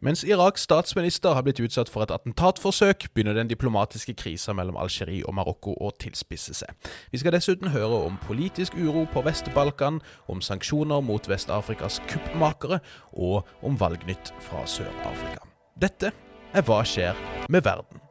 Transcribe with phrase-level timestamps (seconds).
[0.00, 5.24] Mens Iraks statsminister har blitt utsatt for et attentatforsøk, begynner den diplomatiske krisa mellom Algerie
[5.24, 6.72] og Marokko å tilspisse seg.
[7.12, 12.80] Vi skal dessuten høre om politisk uro på Vest-Balkan, om sanksjoner mot Vest-Afrikas kuppmakere
[13.12, 15.46] og om valgnytt fra Sør-Afrika.
[15.80, 16.12] Dette
[16.56, 17.16] er Hva skjer
[17.52, 18.05] med verden?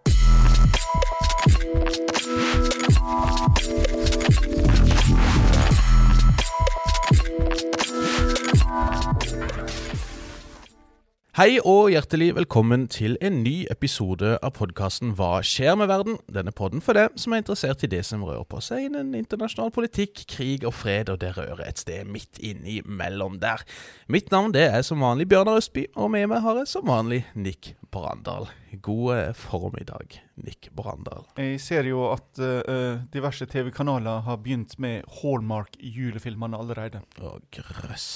[11.35, 16.13] Hei og hjertelig velkommen til en ny episode av podkasten Hva skjer med verden?
[16.31, 19.73] Denne podden for deg som er interessert i det som rører på seg innen internasjonal
[19.75, 23.65] politikk, krig og fred, og det rører et sted midt innimellom der.
[24.07, 27.25] Mitt navn det er som vanlig Bjørnar Østby, og med meg har jeg som vanlig
[27.35, 28.47] Nick Brandal.
[28.79, 31.27] God formiddag, Nick Brandal.
[31.35, 37.03] Jeg ser jo at uh, diverse TV-kanaler har begynt med Hallmark-julefilmene allerede.
[37.19, 38.15] Å, grøss.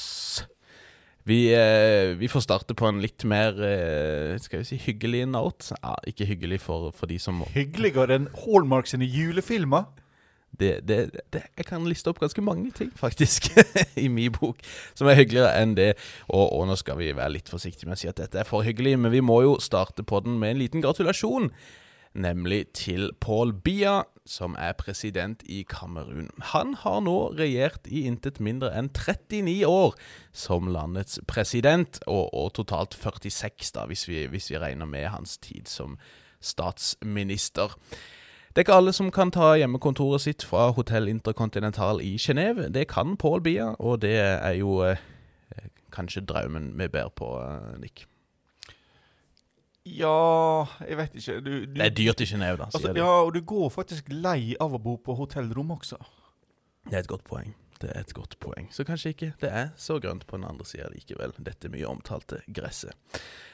[1.29, 5.75] Vi, eh, vi, får starte på en litt mer eh, skal vi si, hyggelig note.
[5.77, 9.85] Ja, ikke hyggelig for, for de som Hyggeligere enn Hallmark sine julefilmer?
[10.59, 10.97] Det, det,
[11.29, 13.51] det, jeg kan liste opp ganske mange ting, faktisk,
[14.03, 14.63] i min bok,
[14.97, 15.91] som er hyggeligere enn det.
[16.27, 18.65] Og, og, nå skal vi være litt forsiktige med å si at dette er for
[18.65, 21.51] hyggelig, men vi må jo starte på den med en liten gratulasjon
[22.17, 26.29] nemlig til Paul Biya, som er president i Kamerun.
[26.53, 29.97] Han har nå regjert i intet mindre enn 39 år
[30.31, 35.37] som landets president, og, og totalt 46, da, hvis vi, hvis vi, regner med hans
[35.41, 35.97] tid som
[36.41, 37.73] statsminister.
[38.49, 42.69] Det er ikke alle som kan ta hjemmekontoret sitt fra Hotell Intercontinental i Genéve.
[42.73, 45.01] Det kan Paul Bia, og det er jo eh,
[45.93, 48.08] kanskje drømmen vi ber på, eh, Nick.
[49.87, 51.39] Ja Jeg vet ikke.
[51.39, 52.69] Du, du, det er dyrt i Genéve, da.
[52.73, 55.99] Altså, ja, og du går faktisk lei av å bo på hotellrom også.
[56.89, 57.53] Det er et godt poeng.
[57.79, 58.67] Det er et godt poeng.
[58.75, 62.41] Så kanskje ikke det er så grønt på den andre sida likevel, dette mye omtalte
[62.51, 62.91] gresset.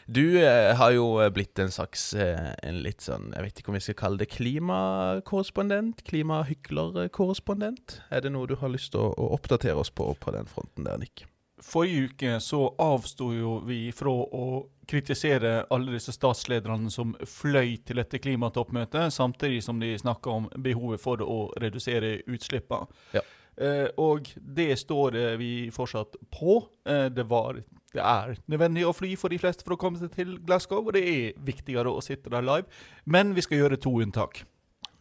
[0.09, 3.77] Du eh, har jo blitt en slags eh, en litt sånn Jeg vet ikke om
[3.77, 6.01] vi skal kalle det klimakorrespondent?
[6.09, 7.99] Klimahyklerkorrespondent?
[8.09, 10.89] Er det noe du har lyst til å, å oppdatere oss på på den fronten
[10.89, 11.27] der, Nick?
[11.61, 14.45] Forrige uke så avsto jo vi fra å
[14.87, 21.01] kritisere alle disse statslederne som fløy til dette klimatoppmøtet, samtidig som de snakka om behovet
[21.01, 22.87] for å redusere utslippene.
[23.15, 23.23] Ja.
[23.57, 26.59] Eh, og det står vi fortsatt på.
[26.85, 27.61] Eh, det, var,
[27.93, 30.95] det er nødvendig å fly for de fleste for å komme seg til Glasgow, og
[30.97, 32.67] det er viktigere å sitte der live.
[33.05, 34.43] Men vi skal gjøre to unntak.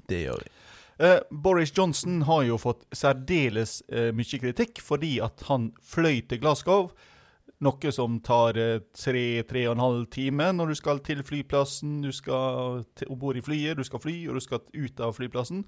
[0.08, 0.52] Det gjør vi.
[0.94, 6.38] Uh, Boris Johnson har jo fått særdeles uh, mye kritikk fordi at han fløy til
[6.44, 6.92] Glasgow.
[7.64, 12.00] Noe som tar uh, tre, tre og en halv time når du skal til flyplassen,
[12.04, 15.64] du skal om bord i flyet, du skal fly og du skal ut av flyplassen.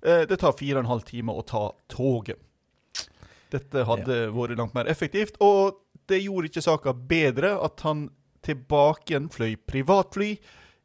[0.00, 2.38] det tar fire og en halv time å ta toget.
[3.52, 4.30] Dette hadde ja.
[4.32, 8.06] vært langt mer effektivt, og det gjorde ikke saka bedre at han
[8.40, 10.30] tilbake igjen fløy privatfly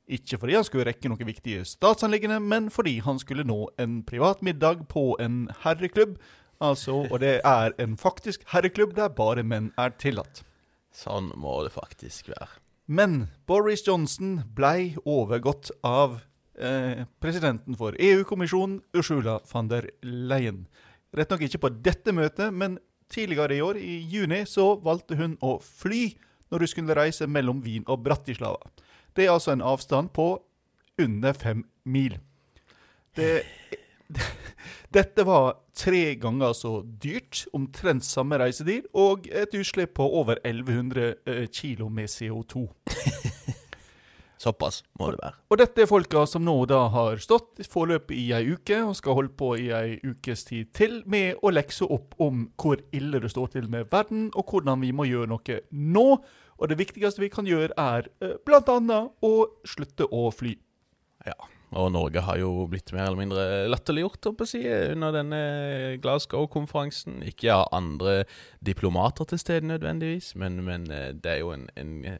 [0.05, 4.43] ikke fordi han skulle rekke noen viktige statsanliggende, men fordi han skulle nå en privat
[4.45, 6.19] middag på en herreklubb.
[6.63, 10.43] Altså, og det er en faktisk herreklubb der bare menn er tillatt.
[10.95, 12.61] Sånn må det faktisk være.
[12.87, 16.19] Men Boris Johnson blei overgått av
[16.55, 20.65] eh, presidenten for EU-kommisjonen, Ursula von der Leyen.
[21.15, 22.77] Rett nok ikke på dette møtet, men
[23.11, 26.13] tidligere i år, i juni, så valgte hun å fly
[26.51, 28.71] når hun skulle reise mellom Wien og Bratislava.
[29.15, 30.35] Det er altså en avstand på
[31.01, 32.17] under fem mil.
[33.15, 33.43] Det,
[34.97, 41.15] dette var tre ganger så dyrt, omtrent samme reisetid, og et utslipp på over 1100
[41.25, 42.67] kg kilo med CO2.
[44.45, 45.37] Såpass må det være.
[45.49, 49.17] Og dette er folka som nå da har stått foreløpig i ei uke, og skal
[49.17, 53.31] holde på i ei ukes tid til med å lekse opp om hvor ille det
[53.33, 56.07] står til med verden, og hvordan vi må gjøre noe nå.
[56.55, 58.99] Og det viktigste vi kan gjøre, er eh, bl.a.
[59.25, 59.33] å
[59.67, 60.53] slutte å fly.
[61.25, 61.35] Ja,
[61.73, 65.39] og Norge har jo blitt mer eller mindre latterliggjort under denne
[66.03, 67.23] Glasgow-konferansen.
[67.25, 68.23] Ikke av andre
[68.65, 72.19] diplomater til stede nødvendigvis, men, men eh, det er jo en, en,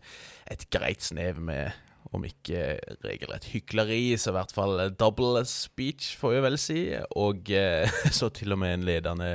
[0.52, 1.72] et greit snev med
[2.14, 2.76] om ikke
[3.06, 6.82] regelrett hykleri, så i hvert fall double speech, får vi vel si.
[7.18, 9.30] Og eh, så til og med en ledende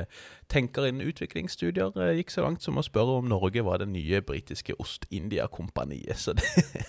[0.51, 4.21] tenker innen utviklingsstudier eh, gikk så langt som å spørre om Norge var det nye
[4.25, 6.19] britiske Ost-India-kompaniet.
[6.19, 6.47] Så det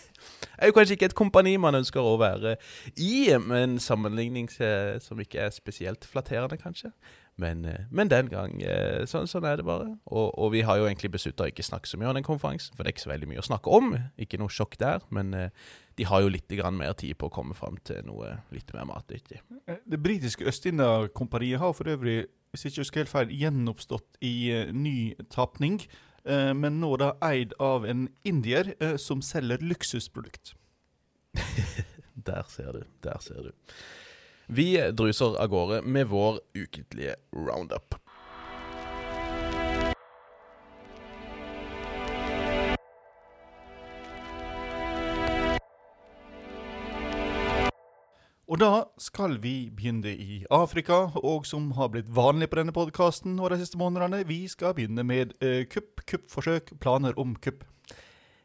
[0.58, 2.56] er jo kanskje ikke et kompani man ønsker å være
[2.96, 6.92] i, med en sammenligning som ikke er spesielt flatterende, kanskje.
[7.42, 8.56] Men, eh, men den gang
[9.10, 9.90] sånn, Sånn er det bare.
[10.06, 12.76] Og, og vi har jo egentlig beslutta å ikke snakke så mye om den konferansen,
[12.76, 13.94] for det er ikke så veldig mye å snakke om.
[14.20, 15.34] Ikke noe sjokk der, men
[15.98, 19.42] de har jo litt mer tid på å komme fram til noe litt mer matnyttig.
[19.66, 22.22] Det britiske Øst-India-kompaniet har for øvrig
[22.52, 24.34] hvis jeg ikke husker helt feil, gjenoppstått i
[24.76, 25.80] ny tapning.
[26.24, 30.52] eh, men nå da eid av en indier eh, som selger luksusprodukt.
[32.28, 32.82] Der ser du.
[33.02, 33.50] Der ser du.
[34.54, 37.94] Vi druser av gårde med vår ukentlige roundup.
[48.44, 53.40] Og da skal vi begynne i Afrika, og som har blitt vanlig på denne podkasten
[53.54, 57.64] de siste månedene, vi skal begynne med eh, kupp, kuppforsøk, planer om kupp.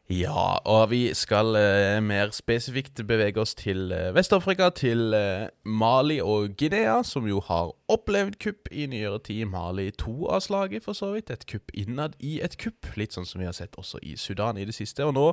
[0.08, 6.16] Ja, og vi skal eh, mer spesifikt bevege oss til eh, Vest-Afrika, til eh, Mali
[6.24, 9.44] og Guinea, som jo har opplevd kupp i nyere tid.
[9.52, 11.28] Mali to av slaget, for så vidt.
[11.28, 14.56] Et kupp innad i et kupp, litt sånn som vi har sett også i Sudan
[14.56, 15.04] i det siste.
[15.04, 15.26] Og nå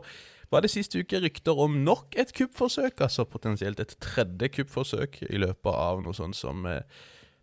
[0.51, 5.39] var det siste uke rykter om nok et kuppforsøk, altså potensielt et tredje kuppforsøk i
[5.39, 6.83] løpet av noe sånt som eh,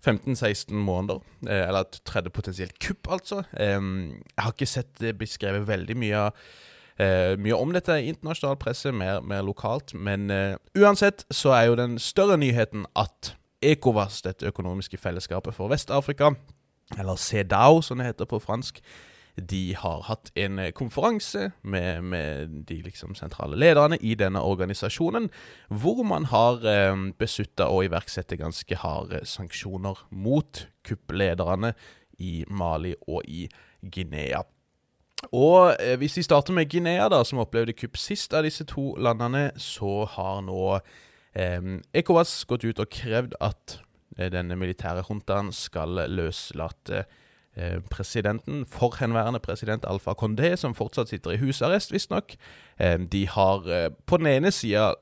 [0.04, 1.24] 15-16 måneder.
[1.46, 3.40] Eh, eller et tredje potensielt kupp, altså.
[3.56, 6.44] Jeg har ikke sett det beskrevet veldig mye av
[7.02, 9.94] Eh, mye om dette i internasjonal presse, mer, mer lokalt.
[9.94, 15.72] Men eh, uansett så er jo den større nyheten at ECOWAS, dette økonomiske fellesskapet for
[15.72, 16.34] Vest-Afrika,
[16.98, 18.82] eller CEDAO som det heter på fransk,
[19.40, 25.30] de har hatt en eh, konferanse med, med de liksom sentrale lederne i denne organisasjonen,
[25.68, 31.72] hvor man har eh, beslutta å iverksette ganske harde sanksjoner mot kupplederne
[32.20, 33.46] i Mali og i
[33.82, 34.44] Guinea.
[35.30, 38.92] Og eh, hvis vi starter med Guinea, da, som opplevde kupp sist av disse to
[38.98, 40.64] landene, så har nå
[41.38, 43.78] eh, ECOWAS gått ut og krevd at
[44.18, 47.04] eh, denne militære juntaen skal løslate
[47.54, 52.36] eh, presidenten, forhenværende president Alfa Condé, som fortsatt sitter i husarrest, visstnok.
[52.78, 54.92] Eh, de har eh, på den ene sida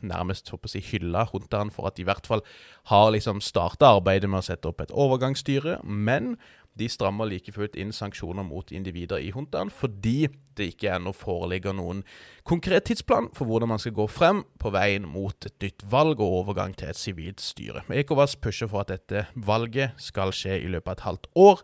[0.00, 2.42] nærmest håper jeg, hylla juntaen for at de i hvert fall
[2.90, 6.36] har liksom starta arbeidet med å sette opp et overgangsstyre, men
[6.78, 11.74] de strammer like fullt inn sanksjoner mot individer i juntaen fordi det ikke ennå foreligger
[11.76, 12.02] noen
[12.48, 16.40] konkret tidsplan for hvordan man skal gå frem på veien mot et nytt valg og
[16.42, 17.84] overgang til et sivilt styre.
[17.92, 21.62] Ekovas pusher for at dette valget skal skje i løpet av et halvt år.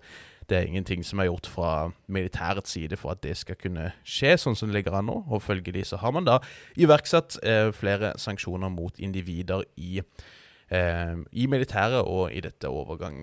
[0.48, 1.72] Det er ingenting som er gjort fra
[2.12, 5.22] militærets side for at det skal kunne skje sånn som det ligger an nå.
[5.30, 6.40] Og følgelig så har man da
[6.76, 10.02] iverksatt eh, flere sanksjoner mot individer i,
[10.68, 13.22] eh, i militæret og i dette overgang,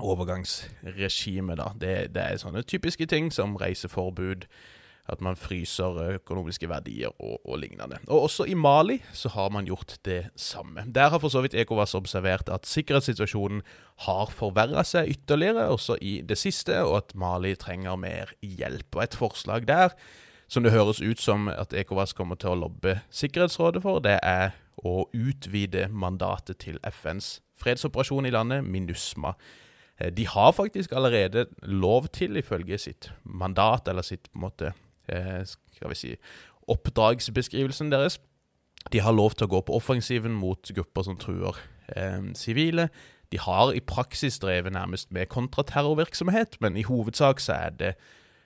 [0.00, 1.72] overgangsregimet, da.
[1.76, 4.46] Det, det, er sånne typiske ting som reiseforbud,
[5.10, 7.98] at man fryser økonomiske verdier og, og, lignende.
[8.06, 10.84] Og også i Mali så har man gjort det samme.
[10.86, 13.64] Der har for så vidt Ekovas observert at sikkerhetssituasjonen
[14.06, 18.94] har forverra seg ytterligere, også i det siste, og at Mali trenger mer hjelp.
[18.94, 19.96] Og et forslag der,
[20.48, 24.54] som det høres ut som at Ekovas kommer til å lobbe Sikkerhetsrådet for, det er
[24.78, 29.34] å utvide mandatet til FNs fredsoperasjon i landet, MINUSMA.
[30.16, 34.72] De har faktisk allerede lov til, ifølge sitt mandat, eller sitt på en måte,
[35.06, 36.14] skal vi si,
[36.72, 38.18] oppdragsbeskrivelsen deres.
[38.92, 41.58] De har lov til å gå på offensiven mot grupper som truer
[42.38, 42.88] sivile.
[42.88, 47.94] Eh, de har i praksis drevet nærmest med kontraterrorvirksomhet, men i hovedsak så er det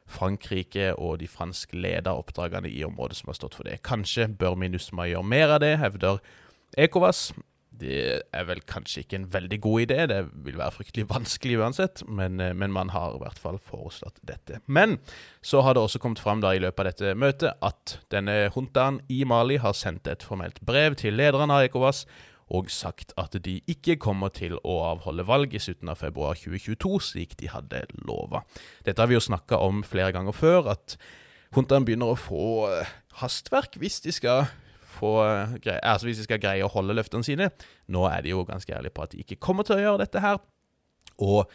[0.06, 3.80] Frankrike og de franskledede oppdragene i området som har stått for det.
[3.82, 6.20] Kanskje bør MINUSMA gjøre mer av det, hevder
[6.78, 7.32] ECOWAS.
[7.80, 12.02] Det er vel kanskje ikke en veldig god idé, det vil være fryktelig vanskelig uansett,
[12.08, 14.60] men, eh, men, man har i hvert fall foreslått dette.
[14.66, 14.98] Men
[15.44, 19.02] så har det også kommet fram da i løpet av dette møtet at denne juntaen
[19.12, 22.06] i Mali har sendt et formelt brev til lederen av ECOWAS
[22.54, 26.92] og sagt at de ikke kommer til å avholde valg i slutten av februar 2022,
[27.02, 28.44] slik de hadde lova.
[28.86, 30.94] Dette har vi jo snakka om flere ganger før, at
[31.56, 34.46] juntaen begynner å få eh, hastverk hvis de skal
[34.96, 35.14] få
[35.62, 37.50] greie, altså hvis de skal greie å holde løftene sine.
[37.92, 40.24] Nå er de jo ganske ærlige på at de ikke kommer til å gjøre dette
[40.24, 40.40] her.
[41.22, 41.46] Og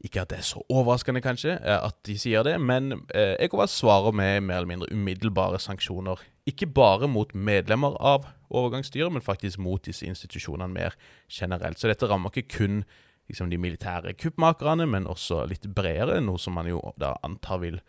[0.00, 3.74] ikke at det er så overraskende, kanskje, eh, at de sier det, men eh, ECOWAS
[3.82, 6.22] svarer med mer eller mindre umiddelbare sanksjoner.
[6.48, 10.96] Ikke bare mot medlemmer av overgangsstyret, men faktisk mot disse institusjonene mer
[11.28, 11.78] generelt.
[11.78, 12.80] Så dette rammer ikke kun
[13.28, 17.82] liksom, de militære kuppmakerne, men også litt bredere, noe som man jo da antar vil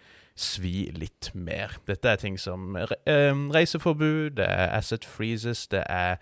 [0.43, 1.77] svi litt mer.
[1.88, 6.17] Dette er ting som eh, reiseforbud, det er asset freezes, det er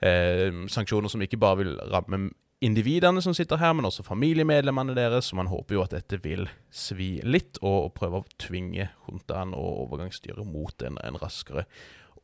[0.00, 2.28] eh, sanksjoner som ikke bare vil ramme
[2.64, 6.46] individene som sitter her, men også familiemedlemmene deres, så man håper jo at dette vil
[6.72, 11.66] svi litt, og, prøve å tvinge juntaen og overgangsstyret mot en, en raskere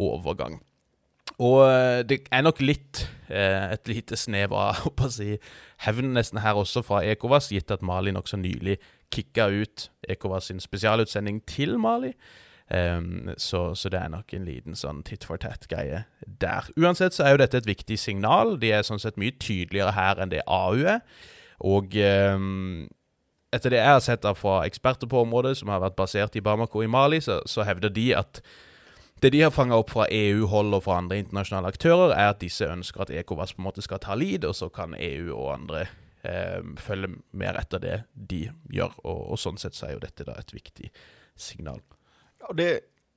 [0.00, 0.60] overgang.
[1.40, 4.82] Og eh, det er nok litt eh, et lite snev av
[5.86, 8.78] hevn nesten her også fra Ekovas, gitt at Mali nokså nylig
[9.12, 12.14] kicka ut Ekovas sin spesialutsending til Mali.
[12.72, 16.70] Um, så, så, det er nok en liten sånn tit for tat-greie der.
[16.80, 18.56] Uansett så er jo dette et viktig signal.
[18.62, 21.02] De er sånn sett mye tydeligere her enn det AU er.
[21.68, 21.92] Og
[22.32, 22.86] um,
[23.52, 26.84] etter det jeg har sett fra eksperter på området, som har vært basert i Bamako
[26.86, 28.40] i Mali, så, så hevder de at
[29.22, 32.66] det de har fanga opp fra EU-hold og fra andre internasjonale aktører, er at disse
[32.66, 35.84] ønsker at Ekovas på en måte skal ta lead, og så kan EU og andre
[36.28, 38.96] eh, følge mer etter det de gjør.
[39.04, 40.92] Og, og, sånn sett så er jo dette da et viktig
[41.34, 41.82] signal.
[42.42, 42.70] Ja, det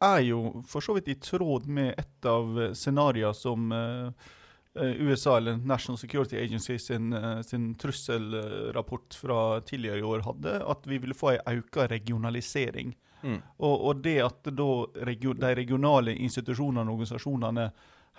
[0.06, 4.34] er jo for så vidt i tråd med et av scenarioene som eh,
[4.80, 10.64] Eh, USA, eller National Security Agency, sin, eh, sin, trusselrapport fra tidligere i år hadde,
[10.66, 12.96] at vi ville få en auka regionalisering.
[13.22, 13.42] Mm.
[13.58, 17.70] Og, og, det at da region, de regionale institusjonene og organisasjonene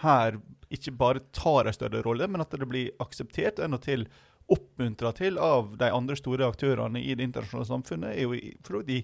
[0.00, 0.40] her
[0.72, 4.08] ikke bare tar en større rolle, men at det blir akseptert endatil til
[4.52, 8.52] oppmuntra til av de andre store aktørene i det internasjonale samfunnet, er jo i,
[8.94, 9.00] i,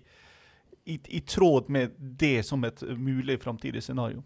[0.87, 4.23] i, i tråd med det som et mulig framtidig scenario.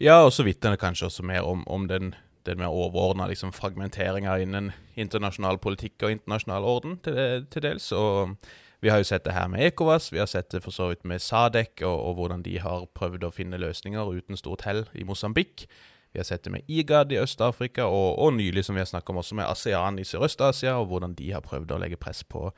[0.00, 3.52] Ja, og så vitner det kanskje også mer om, om den den mer overordna liksom,
[3.52, 7.90] fragmenteringa innen internasjonal politikk og internasjonal orden til, til, dels.
[7.92, 8.36] Og
[8.80, 11.04] vi har jo sett det her med Ekovas, vi har sett det for så vidt
[11.04, 15.04] med Sadek, og, og hvordan de har prøvd å finne løsninger uten stort hell i
[15.04, 15.66] Mosambik.
[16.12, 19.14] Vi har sett det med IGAD i Øst-Afrika, og, og, nylig, som vi har snakket
[19.14, 22.48] om, også med ASEAN i Sørøst-Asia, og hvordan de har prøvd å legge press på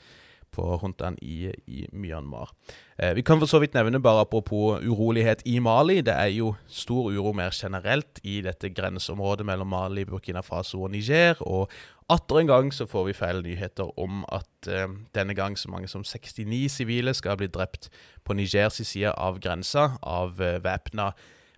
[0.53, 2.53] på huntaen i, i Myanmar.
[2.97, 6.53] Eh, vi kan for så vidt nevne, bare apropos urolighet i Mali, det er jo
[6.69, 11.41] stor uro mer generelt i dette grenseområdet mellom Mali, Burkina Faso og Niger.
[11.41, 11.73] Og
[12.13, 15.89] atter en gang så får vi feil nyheter om at eh, denne gang så mange
[15.89, 17.89] som 69 sivile skal bli drept
[18.25, 21.13] på Nigers side av grensa av eh, væpna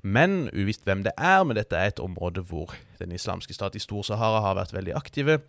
[0.04, 1.40] men uvisst hvem det er.
[1.44, 5.40] Men dette er et område hvor Den islamske stat i Stor-Sahara har vært veldig aktive.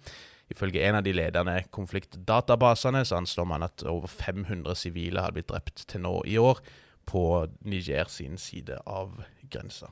[0.52, 5.50] Ifølge en av de ledende konfliktdatabasene så anslår man at over 500 sivile har blitt
[5.50, 6.62] drept til nå i år
[7.06, 9.92] på Niger sin side av grensa.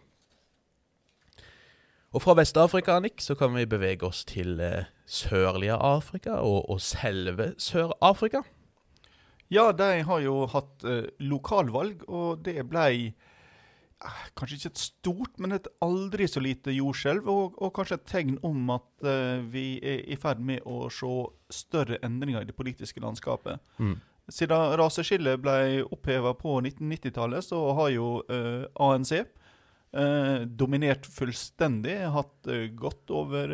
[2.14, 6.82] Og fra Vest-Afrika Nick, så kan vi bevege oss til eh, sørlige Afrika, og, og
[6.82, 8.44] selve Sør-Afrika.
[9.50, 13.16] Ja, de har jo hatt eh, lokalvalg, og det blei
[14.38, 17.28] kanskje ikke et stort, men et aldri så lite jordskjelv.
[17.30, 21.12] Og, og, kanskje et tegn om at uh, vi er i ferd med å se
[21.54, 23.62] større endringer i det politiske landskapet.
[23.78, 23.96] Mm.
[24.32, 29.24] Siden raseskillet ble oppheva på 1990-tallet, så har jo uh, eh, ANC uh,
[30.00, 32.00] eh, dominert fullstendig.
[32.16, 33.54] Hatt godt over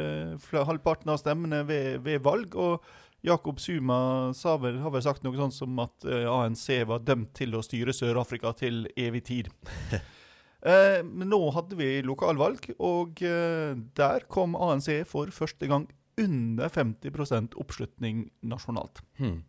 [0.53, 2.55] halvparten av stemmene ved, ved valg.
[2.55, 2.85] og
[3.25, 4.31] Jakob Zuma
[4.63, 8.53] vel, har vel sagt noe sånt som at ANC var dømt til å styre Sør-Afrika
[8.55, 9.49] til evig tid.
[10.59, 15.87] Eh, men nå hadde vi lokalvalg, og eh, der kom ANC for første gang
[16.19, 18.99] under 50 oppslutning nasjonalt.
[19.19, 19.43] Hmm.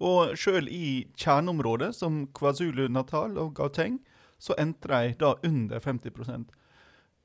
[0.00, 3.98] Og sjøl i kjerneområdet, som KwaZulu-Natal og Gauteng,
[4.40, 6.48] så endte de da under 50%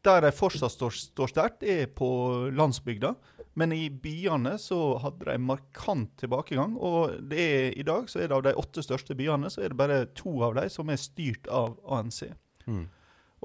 [0.05, 2.07] Der de fortsatt står, står sterkt, er på
[2.53, 3.15] landsbygda.
[3.57, 6.75] Men i byene så hadde de markant tilbakegang.
[6.77, 9.79] Og er, i dag så er det av de åtte største byene, så er det
[9.79, 12.27] bare to av dem som er styrt av ANC.
[12.67, 12.85] Mm.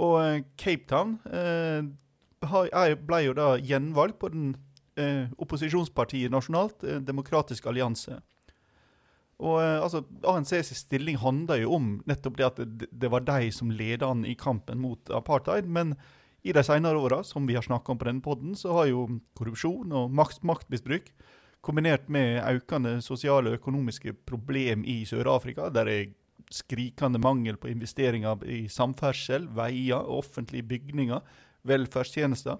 [0.01, 4.53] Og eh, Cape Town eh, ble jo da gjenvalgt på den
[5.01, 8.21] eh, opposisjonspartiet nasjonalt, Demokratisk allianse.
[9.41, 13.71] Og altså, ANCs stilling handler jo om nettopp det at det, det var de som
[13.73, 15.65] leda an i kampen mot apartheid.
[15.65, 15.95] Men
[16.45, 19.07] i de senere åra, som vi har snakka om på denne poden, så har jo
[19.37, 21.09] korrupsjon og makt, maktmisbruk
[21.65, 26.13] kombinert med økende sosiale og økonomiske problem i Sør-Afrika, der jeg,
[26.51, 31.23] skrikende mangel på investeringer i samferdsel, veier, offentlige bygninger,
[31.69, 32.59] velferdstjenester.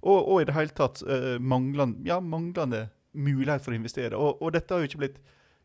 [0.00, 4.16] Og, og i det hele tatt eh, manglende, ja, manglende, mulighet for å investere.
[4.16, 5.16] Og, og, dette har jo ikke blitt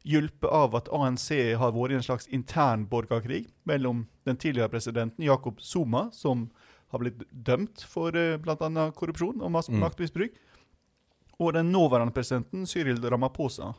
[0.06, 1.28] hjulpet av at ANC
[1.62, 6.48] har vært i en slags intern borgerkrig mellom den tidligere presidenten Jakob Zuma, som
[6.94, 8.90] har blitt dømt for eh, bl.a.
[8.98, 9.80] korrupsjon og mm.
[9.82, 11.38] maktmisbruk, mm.
[11.40, 13.74] og den nåværende presidenten Cyril Ramaphosa,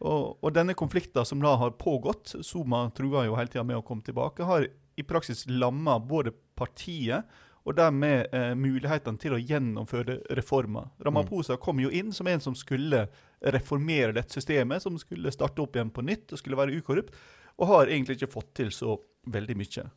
[0.00, 3.84] og, og, denne konflikten som da har pågått, Zuma truer jo hele tida med å
[3.86, 4.66] komme tilbake, har
[4.96, 7.28] i praksis lamma både partiet
[7.68, 10.88] og dermed eh, mulighetene til å gjennomføre reformer.
[11.04, 11.60] Ramaphosa mm.
[11.60, 13.04] kom jo inn som en som skulle
[13.52, 17.16] reformere dette systemet, som skulle starte opp igjen på nytt og skulle være ukorrupt,
[17.60, 18.96] og har egentlig ikke fått til så
[19.28, 19.90] veldig mye.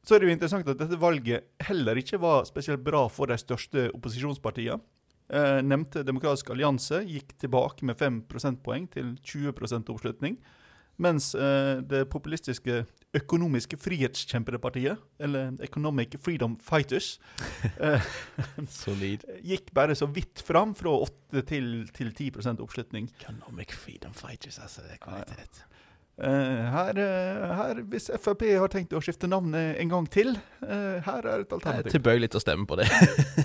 [0.00, 3.36] Så er det jo interessant at dette valget heller ikke var spesielt bra for de
[3.40, 4.80] største opposisjonspartiene.
[5.30, 9.52] Eh, nevnte Demokratisk allianse gikk tilbake med 5 prosentpoeng til 20
[9.92, 10.40] oppslutning.
[11.00, 12.84] Mens eh, det populistiske
[13.14, 17.16] Økonomiske frihetskjempepartiet, eller Economic Freedom Fighters,
[17.82, 18.04] eh,
[19.42, 23.08] gikk bare så vidt fram, fra 8 til, til 10 oppslutning.
[23.20, 24.82] Economic Freedom Fighters, altså.
[24.86, 25.64] Det er kvalitet.
[26.20, 26.98] Uh, her,
[27.56, 31.88] her, Hvis Frp har tenkt å skifte navnet en gang til, her er et alternativ.
[31.88, 32.90] Er tilbøyelig til å stemme på det.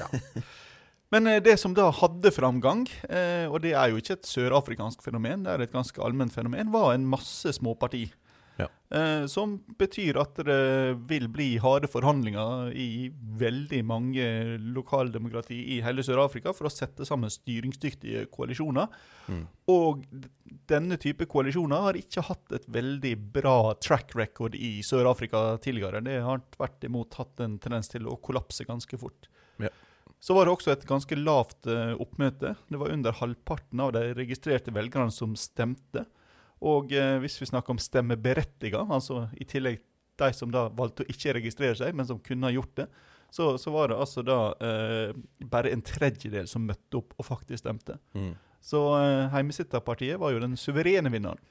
[0.01, 0.10] ja.
[1.14, 5.06] Men eh, det som da hadde framgang, eh, og det er jo ikke et sørafrikansk
[5.06, 8.08] fenomen, det er et ganske allment fenomen, var en masse småparti.
[8.56, 8.70] Ja.
[8.96, 13.10] Eh, som betyr at det vil bli harde forhandlinger i
[13.40, 14.28] veldig mange
[14.78, 18.88] lokaldemokrati i hele Sør-Afrika for å sette sammen styringsdyktige koalisjoner.
[19.28, 19.44] Mm.
[19.74, 20.06] Og
[20.72, 26.04] denne type koalisjoner har ikke hatt et veldig bra track record i Sør-Afrika tidligere.
[26.06, 29.28] Det har tvert imot hatt en tendens til å kollapse ganske fort.
[29.60, 29.74] Ja.
[30.25, 32.55] Så var det også et ganske lavt eh, oppmøte.
[32.65, 36.08] Det var under halvparten av de registrerte velgerne som stemte.
[36.65, 39.84] Og eh, hvis vi snakker om stemmeberettiga, altså i tillegg
[40.17, 42.88] de som da valgte å ikke registrere seg, men som kunne ha gjort det,
[43.36, 45.13] så, så var det altså da eh,
[45.51, 48.00] bare en tredjedel som møtte opp og faktisk stemte.
[48.15, 48.34] Mm.
[48.63, 51.41] Så eh, Heimesitterpartiet var jo den suverene vinneren.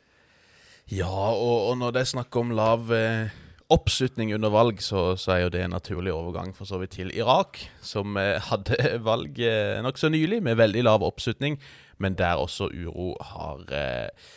[0.90, 3.30] Ja, og, og når det snakker om lav eh,
[3.72, 7.12] oppslutning under valg, så, så er jo det en naturlig overgang for så vidt til
[7.16, 8.76] Irak, som eh, hadde
[9.08, 11.58] valg eh, nokså nylig med veldig lav oppslutning,
[11.98, 14.32] men der også uro har eh,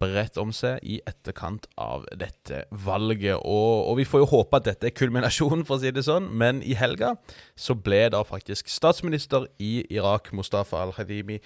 [0.00, 3.36] bredt om seg i etterkant av dette valget.
[3.38, 6.28] Og, og vi får jo håpe at dette er kulminasjonen, for å si det sånn,
[6.32, 7.14] men i helga
[7.56, 11.40] så ble da faktisk statsminister i Irak, Mustafa al-Hadimi,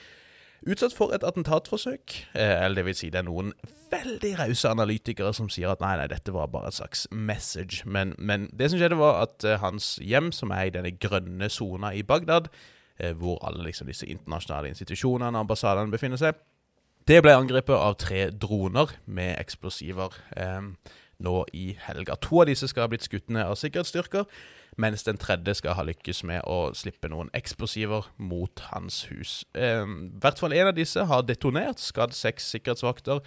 [0.67, 2.15] utsatt for et attentatforsøk.
[2.35, 3.53] Eh, eller det vil si, det er noen
[3.93, 7.83] veldig rause analytikere som sier at nei, nei, dette var bare et slags message.
[7.87, 11.51] Men, men det som skjedde, var at eh, hans hjem, som er i denne grønne
[11.53, 12.51] sona i Bagdad,
[12.99, 16.41] eh, hvor alle liksom, disse internasjonale institusjonene og ambassadene befinner seg,
[17.09, 20.71] det ble angrepet av tre droner med eksplosiver eh,
[21.25, 22.17] nå i helga.
[22.25, 24.25] To av disse skal ha blitt skutt ned av sikkerhetsstyrker,
[24.81, 29.43] mens den tredje skal ha lykkes med å slippe noen eksplosiver mot hans hus.
[29.55, 29.87] Eh,
[30.21, 33.23] hvert fall en av disse har detonert, skadd seks sikkerhetsvakter,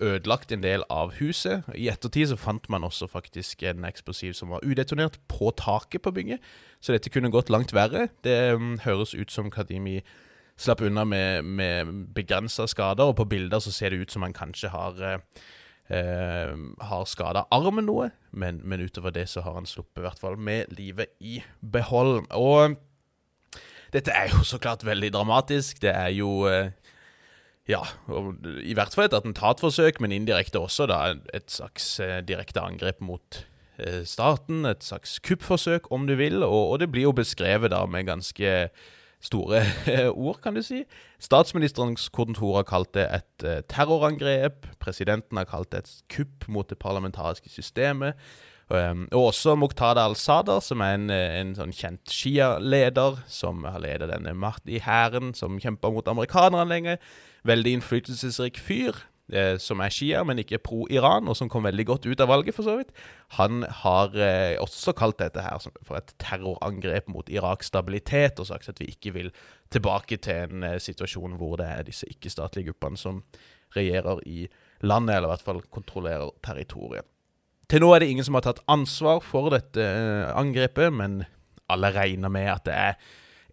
[0.00, 1.66] ødelagt en del av huset.
[1.74, 6.14] I ettertid så fant man også faktisk en eksplosiv som var udetonert på taket på
[6.14, 6.42] bygget,
[6.80, 8.08] så dette kunne gått langt verre.
[8.24, 10.00] Det um, høres ut som Kadimi
[10.58, 14.34] slapp unna med, med begrensa skader, og på bilder så ser det ut som han
[14.34, 15.42] kanskje har eh,
[15.90, 16.52] eh,
[16.90, 20.36] har skada armen noe, men, men utover det så har han sluppet i hvert fall
[20.36, 22.26] med livet i behold.
[22.36, 22.76] Og
[23.94, 25.80] dette er jo så klart veldig dramatisk.
[25.82, 26.70] Det er jo eh,
[27.68, 31.02] ja, og i hvert fall et attentatforsøk, men indirekte også da
[31.36, 33.42] et slags eh, direkte angrep mot
[33.76, 34.64] eh, staten.
[34.68, 38.54] Et slags kuppforsøk, om du vil, og, og det blir jo beskrevet da med ganske
[39.20, 39.62] store
[40.26, 40.84] ord, kan du si.
[41.22, 44.68] Statsministerens kontor har kalt det et eh, terrorangrep.
[44.82, 48.14] Presidenten har kalt det et kupp mot det parlamentariske systemet.
[48.68, 53.80] Um, og også Muqtada al-Sadr, som er en, eh, en sånn kjent Shia-leder, som har
[53.80, 56.98] ledet denne Mahdi-hæren, som kjemper mot amerikanerne lenge.
[57.48, 58.98] Veldig innflytelsesrik fyr,
[59.60, 62.64] som er Shia, men ikke pro-Iran, og som kom veldig godt ut av valget, for
[62.64, 62.94] så vidt.
[63.36, 68.70] Han har eh, også kalt dette her for et terrorangrep mot Iraks stabilitet, og sagt
[68.72, 69.30] at vi ikke vil
[69.74, 73.22] tilbake til en eh, situasjon hvor det er disse ikke-statlige gruppene som
[73.76, 74.48] regjerer i
[74.80, 77.04] landet, eller i hvert fall kontrollerer territoriet.
[77.68, 81.20] Til nå er det ingen som har tatt ansvar for dette eh, angrepet, men
[81.68, 82.94] alle regner med at det er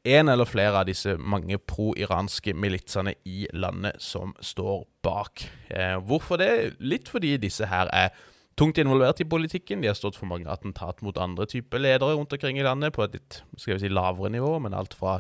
[0.06, 5.48] en eller flere av disse mange pro-iranske militsene i landet som står bak.
[5.70, 6.76] Eh, hvorfor det?
[6.80, 8.14] Litt fordi disse her er
[8.58, 9.82] tungt involvert i politikken.
[9.82, 13.04] De har stått for mange attentat mot andre typer ledere rundt omkring i landet, på
[13.04, 15.20] et litt skal vi si, lavere nivå, men alt fra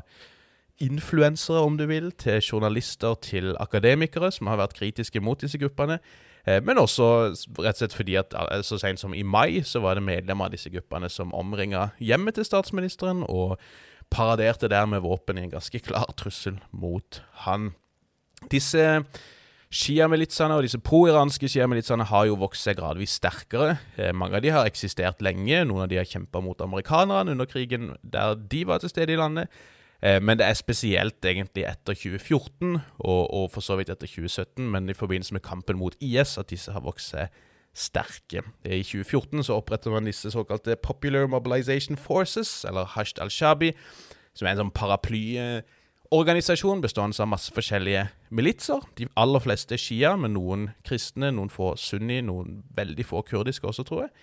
[0.84, 6.00] influensere, om du vil, til journalister, til akademikere som har vært kritiske mot disse gruppene.
[6.45, 7.08] Eh, Men også
[7.63, 10.45] rett og slett fordi at eh, så sent som i mai så var det medlemmer
[10.45, 13.58] av disse gruppene som omringa hjemmet til statsministeren og
[14.13, 17.74] paraderte der med våpen i en ganske klar trussel mot han.
[18.52, 19.04] Disse
[19.76, 23.78] Shia-militsene og disse pro-iranske Shia-militsene har jo vokst seg gradvis sterkere.
[23.98, 25.63] Eh, mange av de har eksistert lenge.
[25.68, 29.20] Noen av de har kjempa mot amerikanerne under krigen der de var til stede i
[29.20, 29.52] landet.
[30.06, 34.63] Eh, men det er spesielt egentlig etter 2014, og, og for så vidt etter 2017,
[34.70, 37.44] men i forbindelse med kampen mot IS, at disse har vokst seg
[37.75, 38.41] sterke.
[38.63, 43.73] I 2014 så opprettet man disse såkalte Popular Mobilization Forces, eller Hasht al-Shabi,
[44.35, 48.03] som er en sånn paraplyorganisasjon bestående av masse forskjellige
[48.35, 48.81] militser.
[48.99, 53.67] De aller fleste er shia, men noen kristne, noen få sunni, noen veldig få kurdiske
[53.69, 54.15] også, tror jeg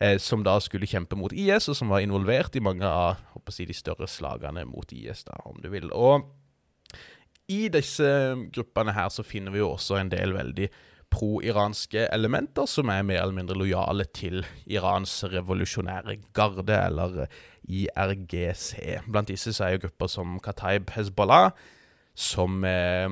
[0.00, 3.20] eh, som da skulle kjempe mot IS, og som var involvert i mange av
[3.52, 5.90] si, de større slagene mot IS, da, om du vil.
[5.92, 6.26] Og
[7.50, 8.06] i disse
[8.54, 10.70] gruppene her så finner vi jo også en del veldig
[11.10, 17.26] pro-iranske elementer som er mer eller mindre lojale til Irans revolusjonære garde, eller
[17.68, 19.02] IRGC.
[19.10, 21.50] Blant disse så er jo grupper som Kataib Hezbollah,
[22.14, 23.08] som eh,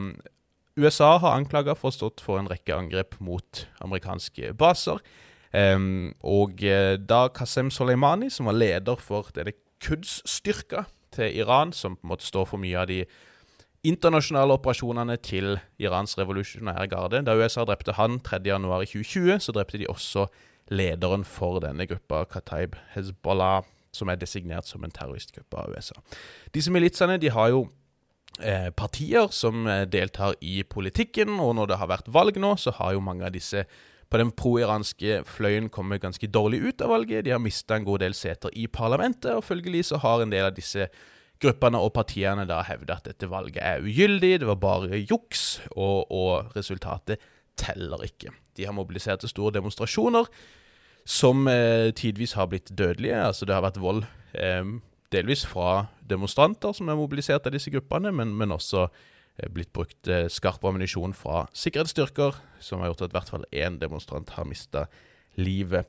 [0.79, 5.03] USA har anklaga for å ha stått for en rekke angrep mot amerikanske baser.
[5.53, 5.79] Eh,
[6.23, 6.63] og
[7.05, 12.27] da Qasem Soleimani, som var leder for denne Quds-styrka til Iran, som på en måte
[12.27, 13.03] står for mye av de
[13.87, 17.23] internasjonale operasjonene til Irans revolusjonære garde.
[17.27, 20.27] Da USA drepte han 3.1.2020, så drepte de også
[20.71, 23.62] lederen for denne gruppa, Kataib Hezbollah,
[23.95, 25.97] som er designert som en terroristgruppe av USA.
[26.55, 27.69] Disse militsene de har jo
[28.43, 32.75] eh, partier som eh, deltar i politikken, og når det har vært valg nå, så
[32.81, 33.64] har jo mange av disse
[34.09, 37.27] på den pro-iranske fløyen kommet ganske dårlig ut av valget.
[37.27, 40.49] De har mista en god del seter i parlamentet, og følgelig så har en del
[40.49, 40.88] av disse
[41.42, 46.11] gruppene og partiene da hevder at dette valget er ugyldig, det var bare juks, og,
[46.11, 47.22] og resultatet
[47.59, 48.33] teller ikke.
[48.57, 50.29] De har mobilisert til store demonstrasjoner
[51.09, 53.18] som eh, tidvis har blitt dødelige.
[53.31, 54.64] Altså det har vært vold eh,
[55.14, 60.11] delvis fra demonstranter som er mobilisert av disse gruppene, men, men også eh, blitt brukt
[60.11, 64.48] eh, skarp ammunisjon fra sikkerhetsstyrker, som har gjort at i hvert fall én demonstrant har
[64.48, 64.87] mista
[65.40, 65.88] livet.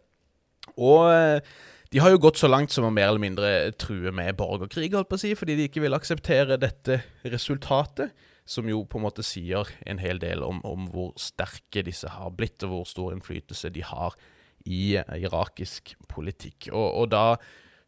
[0.77, 1.41] Og eh,
[1.89, 5.09] de har jo gått så langt som å mer eller mindre true med borgerkrig, holdt
[5.09, 8.13] på å si, fordi de ikke vil akseptere dette resultatet,
[8.49, 12.33] som jo på en måte sier en hel del om, om hvor sterke disse har
[12.33, 14.17] blitt, og hvor stor innflytelse de har
[14.69, 16.69] i irakisk politikk.
[16.73, 17.23] Og, og da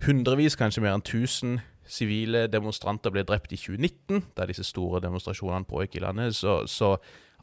[0.06, 1.60] hundrevis, kanskje mer enn 1000
[1.92, 6.96] sivile demonstranter ble drept i 2019, da disse store demonstrasjonene pågikk i landet, så, så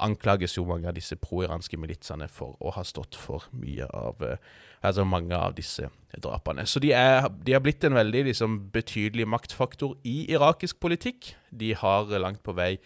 [0.02, 4.38] anklages jo mange av disse pro-iranske militsene for å ha stått for mye av eh,
[4.84, 5.88] Altså mange av disse
[6.22, 6.64] drapene.
[6.66, 11.32] Så de, er, de har blitt en veldig liksom, betydelig maktfaktor i irakisk politikk.
[11.50, 12.76] De har langt på vei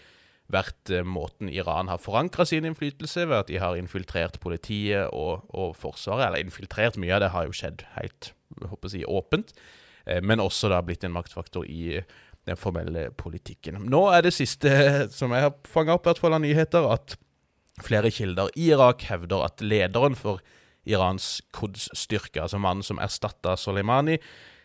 [0.53, 5.47] vært eh, måten Iran har forankra sin innflytelse ved at de har infiltrert politiet og,
[5.49, 6.29] og, Forsvaret.
[6.29, 8.33] Eller infiltrert, mye av det har jo skjedd helt
[8.69, 9.55] håper si, åpent.
[10.05, 12.01] Eh, men også da blitt en maktfaktor i
[12.49, 13.79] den formelle politikken.
[13.91, 14.73] Nå er det siste
[15.19, 17.17] som jeg har fanga opp hvert fall av nyheter, at
[17.83, 20.43] flere kilder i Irak hevder at lederen for
[20.89, 24.19] Irans Quds-styrke, altså mannen som erstatta Soleimani,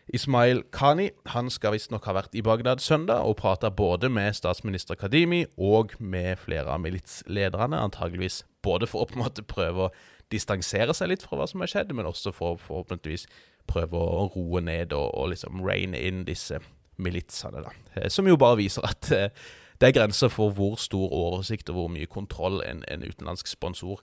[0.07, 4.95] Ismail Khani, han skal visstnok ha vært i Bagdad søndag og prata både med statsminister
[4.95, 9.91] Kadimi og med flere av militslederne, antageligvis både for å på en måte prøve å
[10.31, 13.27] distansere seg litt fra hva som har skjedd, men også for forhåpentligvis
[13.67, 16.61] prøve å roe ned og, og liksom reine inn disse
[17.03, 17.73] militsene, da.
[17.95, 19.43] Eh, som jo bare viser at eh,
[19.77, 24.01] det er grenser for hvor stor oversikt og hvor mye kontroll en, en utenlandsk sponsor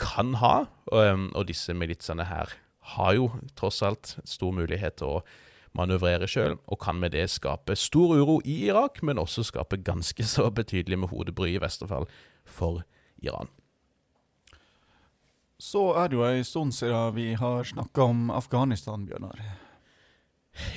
[0.00, 0.54] kan ha.
[0.92, 2.54] Og, og disse militsene her
[2.94, 5.22] har jo tross alt stor mulighet til å
[5.76, 10.24] manøvrere sjøl, og kan med det skape stor uro i Irak, men også skape ganske
[10.26, 12.08] så betydelig med hodebry, i verste fall,
[12.48, 12.82] for
[13.22, 13.50] Iran.
[15.58, 19.40] Så er det jo en stund siden vi har snakka om Afghanistan, Bjørnar.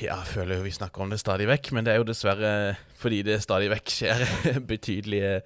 [0.01, 2.53] Ja, jeg føler jo vi snakker om det stadig vekk, men det er jo dessverre
[2.97, 4.25] fordi det stadig vekk skjer
[4.73, 5.39] betydelige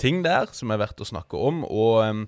[0.00, 1.62] ting der som er verdt å snakke om.
[1.68, 2.26] Og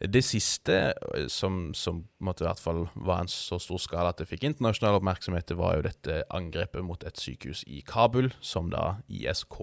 [0.00, 0.92] det siste
[1.32, 4.98] som, som måtte i hvert fall var en så stor skala at det fikk internasjonal
[4.98, 9.56] oppmerksomhet, det var jo dette angrepet mot et sykehus i Kabul, som da ISK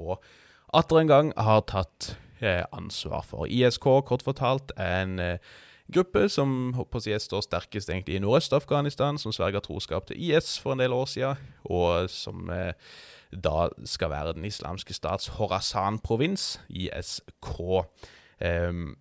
[0.74, 3.46] atter en gang har tatt eh, ansvar for.
[3.46, 5.54] ISK, kort fortalt, er en eh,
[5.94, 10.74] gruppe som på å står sterkest egentlig i Nordøst-Afghanistan, som sverger troskap til IS for
[10.74, 12.74] en del år siden, og som eh,
[13.34, 17.54] da skal være den islamske stats Horasan-provins, ISK.
[18.44, 18.96] Um,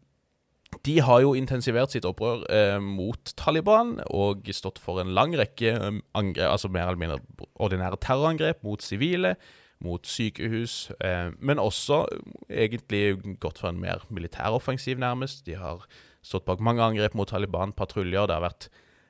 [0.86, 5.76] de har jo intensivert sitt opprør eh, mot Taliban og stått for en lang rekke
[5.78, 9.36] um, angrep, altså mer eller mindre ordinære terrorangrep mot sivile,
[9.82, 12.04] mot sykehus, eh, men også
[12.50, 15.44] egentlig gått for en mer militæroffensiv, nærmest.
[15.46, 15.86] De har
[16.22, 18.26] stått bak mange angrep mot Taliban-patruljer.
[18.26, 18.68] Det har vært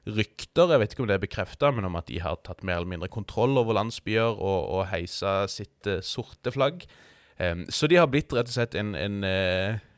[0.08, 2.80] rykter, jeg vet ikke om det er bekrefta, men om at de har tatt mer
[2.80, 6.84] eller mindre kontroll over landsbyer og, og heisa sitt eh, sorte flagg.
[7.40, 9.22] Um, så de har blitt rett og slett en, en,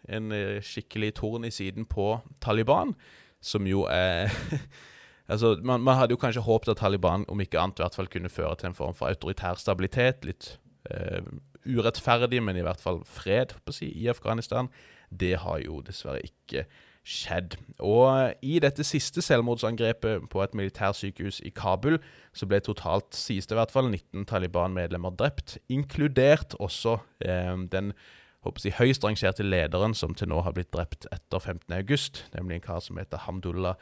[0.09, 2.95] en uh, skikkelig torn i siden på Taliban,
[3.43, 4.33] som jo er
[5.25, 8.11] Altså, man, man, hadde jo kanskje håpet at Taliban om ikke annet i hvert fall
[8.12, 10.21] kunne føre til en form for autoritær stabilitet.
[10.29, 10.51] Litt
[11.64, 14.69] urettferdig, men i hvert fall fred si, i Afghanistan.
[15.09, 16.67] Det har jo dessverre ikke
[17.05, 17.59] skjedd.
[17.85, 21.99] Og i dette siste selvmordsangrepet på et militærsykehus i Kabul,
[22.33, 27.93] så ble totalt, sies det i hvert fall, 19 Taliban-medlemmer drept, inkludert også eh, den
[28.44, 32.66] håper jeg, høyst rangerte lederen som til nå har blitt drept etter 15.8, nemlig en
[32.68, 33.78] kar som heter Hamdullah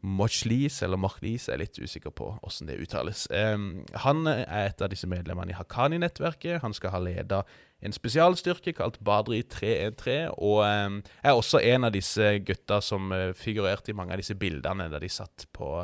[0.00, 3.26] Mochlis, eller Mochlis, jeg er litt usikker på hvordan det uttales.
[3.28, 6.62] Um, han er et av disse medlemmene i Haqqani-nettverket.
[6.64, 7.42] Han skal ha leda
[7.84, 13.34] en spesialstyrke kalt Badri 313, og um, er også en av disse gutta som uh,
[13.36, 15.74] figurerte i mange av disse bildene da de satt på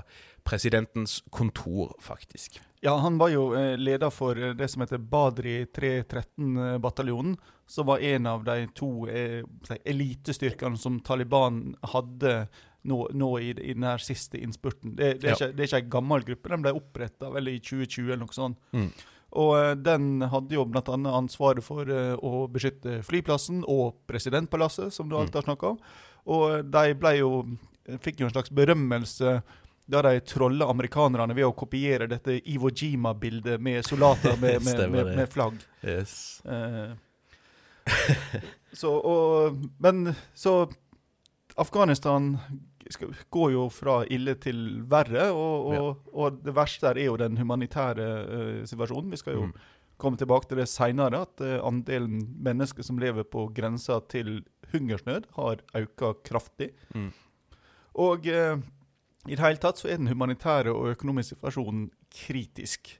[0.46, 2.60] presidentens kontor, faktisk.
[2.84, 7.34] Ja, han var jo uh, leder for uh, det som heter Badri 313-bataljonen,
[7.66, 12.46] som var en av de to elitestyrkene som Taliban hadde
[12.86, 14.94] nå, nå i, i den siste innspurten.
[14.96, 15.36] Det, det, er ja.
[15.36, 18.60] ikke, det, er en gammel gruppe, den ble oppretta i 2020 eller noe sånt.
[18.76, 18.88] Mm.
[19.36, 20.96] Og eh, den hadde jo bl.a.
[21.18, 25.80] ansvaret for eh, å beskytte flyplassen og presidentpalasset, som du alltid har snakka om.
[26.36, 27.32] Og de ble jo,
[28.02, 29.40] fikk jo en slags berømmelse
[29.86, 35.12] da de trolla amerikanerne ved å kopiere dette Iwo Jima-bildet med soldater med, med, med,
[35.20, 35.60] med flagg.
[35.86, 36.42] Yes.
[36.44, 36.96] Uh,
[38.72, 40.66] så, og, men så
[41.56, 42.34] Afghanistan
[43.30, 48.10] går jo fra ille til verre, og, og, og det verste er jo den humanitære
[48.26, 49.10] uh, situasjonen.
[49.14, 49.54] Vi skal jo Mm.
[49.96, 54.42] komme tilbake til det seinere, at uh, andelen mennesker som lever på grensa til
[54.74, 56.72] hungersnød, har økt kraftig.
[56.94, 57.12] Mm.
[57.96, 58.58] Og eh,
[59.26, 62.94] i det hele tatt så er den humanitære og økonomiske situasjonen kritisk.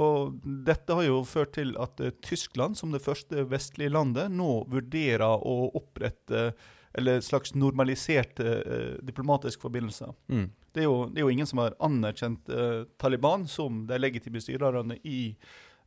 [0.00, 4.62] Og dette har jo ført til at eh, Tyskland, som det første vestlige landet, nå
[4.70, 6.52] vurderer å opprette
[6.92, 10.14] eller slags normaliserte eh, diplomatiske forbindelser.
[10.30, 10.48] Mm.
[10.72, 14.42] Det er, jo, det er jo ingen som har anerkjent eh, Taliban som de legitime
[14.42, 15.20] styrerne i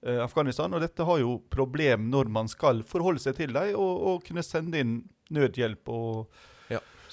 [0.04, 0.74] eh, Afghanistan.
[0.74, 4.46] Og dette har jo problem når man skal forholde seg til dem og, og kunne
[4.46, 4.98] sende inn
[5.34, 6.44] nødhjelp og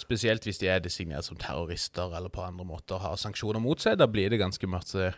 [0.00, 3.98] Spesielt hvis de er designert som terrorister eller på andre måter har sanksjoner mot seg.
[4.00, 5.12] Da blir det ganske masse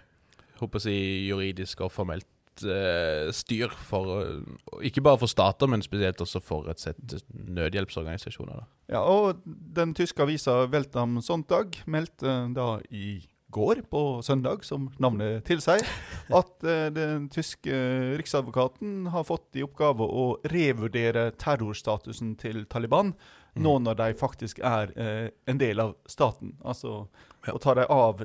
[0.63, 6.21] håper jeg, juridisk og formelt eh, styr for eh, Ikke bare for stater, men spesielt
[6.23, 8.63] også for et sett nødhjelpsorganisasjoner.
[8.63, 8.69] Da.
[8.97, 13.21] Ja, og den tyske avisa Welt am Sonntag meldte da i
[13.53, 15.85] går, på søndag, som navnet tilsier,
[16.41, 17.83] at eh, den tyske
[18.21, 23.13] riksadvokaten har fått i oppgave å revurdere terrorstatusen til Taliban,
[23.55, 26.55] nå når de faktisk er eh, en del av staten.
[26.65, 27.09] Altså
[27.47, 27.53] Ja.
[27.57, 28.21] å ta dem av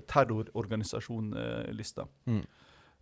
[0.91, 2.07] terrororganisasjonlista.
[2.27, 2.43] Mm.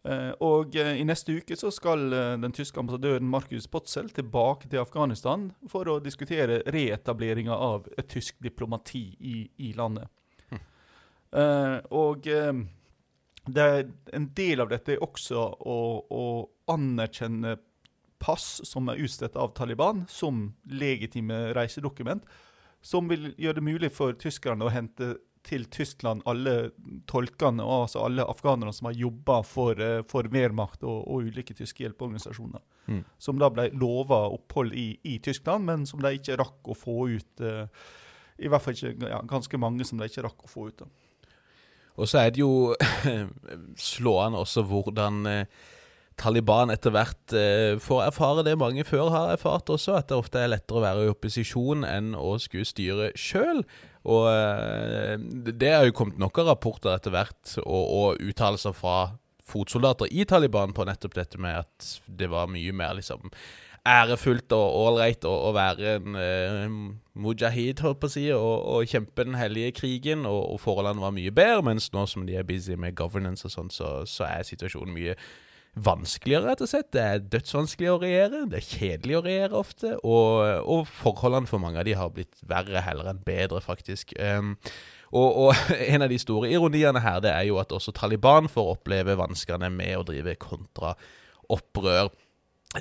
[0.06, 4.70] Eh, og eh, i neste uke så skal eh, den tyske ambassadøren Markus Potzel tilbake
[4.70, 10.08] til Afghanistan for å diskutere reetableringa av et tysk diplomati i, i landet.
[11.36, 12.54] Eh, og eh,
[13.46, 13.66] det,
[14.14, 16.24] en del av dette er også å, å
[16.72, 17.58] anerkjenne
[18.26, 22.26] pass som er utstedt av Taliban, som legitime reisedokument,
[22.86, 26.72] som vil gjøre det mulig for tyskerne å hente til Tyskland alle
[27.10, 31.86] tolkene, altså alle afghanerne som har jobba for, eh, for Wehrmacht og, og ulike tyske
[31.86, 32.64] hjelpeorganisasjoner.
[32.88, 33.04] Mm.
[33.22, 36.98] Som da ble lova opphold i, i Tyskland, men som de ikke rakk å få
[37.14, 37.42] ut.
[37.42, 37.70] Uh,
[38.42, 40.82] I hvert fall ikke, ja, ganske mange som de ikke rakk å få ut.
[40.82, 40.90] da.
[41.96, 42.76] Og så er det jo
[43.94, 45.64] slående også hvordan eh,
[46.20, 50.40] Taliban etter hvert eh, får erfare det mange før har erfart også, at det ofte
[50.40, 53.64] er lettere å være i opposisjon enn å skulle styre sjøl.
[54.06, 55.20] Og eh,
[55.52, 58.98] det er jo kommet av rapporter etter hvert, og, og uttalelser fra
[59.46, 63.30] fotsoldater i Taliban på nettopp dette med at det var mye mer liksom
[63.86, 66.64] ærefullt og ålreit å, å være en eh,
[67.22, 71.14] mujahid, holdt på å si, og, og kjempe den hellige krigen, og, og forholdene var
[71.16, 74.48] mye bedre, mens nå som de er busy med governance og sånn, så, så er
[74.48, 75.14] situasjonen mye
[75.76, 76.92] vanskeligere, rett og slett.
[76.96, 81.64] Det er dødsvanskelig å regjere, det er kjedelig å regjere ofte, og, og forholdene for
[81.64, 84.16] mange av de har blitt verre heller enn bedre, faktisk.
[84.20, 84.56] Um,
[85.12, 88.76] og, og en av de store ironiene her, det er jo at også Taliban får
[88.78, 92.14] oppleve vanskene med å drive kontraopprør.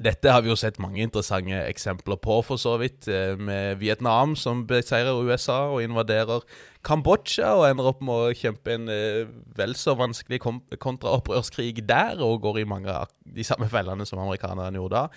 [0.02, 3.06] Dette har vi jo sett mange interessante eksempler på, for så vidt.
[3.08, 6.42] eh, Med Vietnam som beseirer USA og invaderer
[6.82, 10.40] Kambodsja og ender opp med å kjempe en eh, vel så vanskelig
[10.82, 15.08] kontraopprørskrig der, og går i mange av de samme fellene som amerikanerne gjorde da.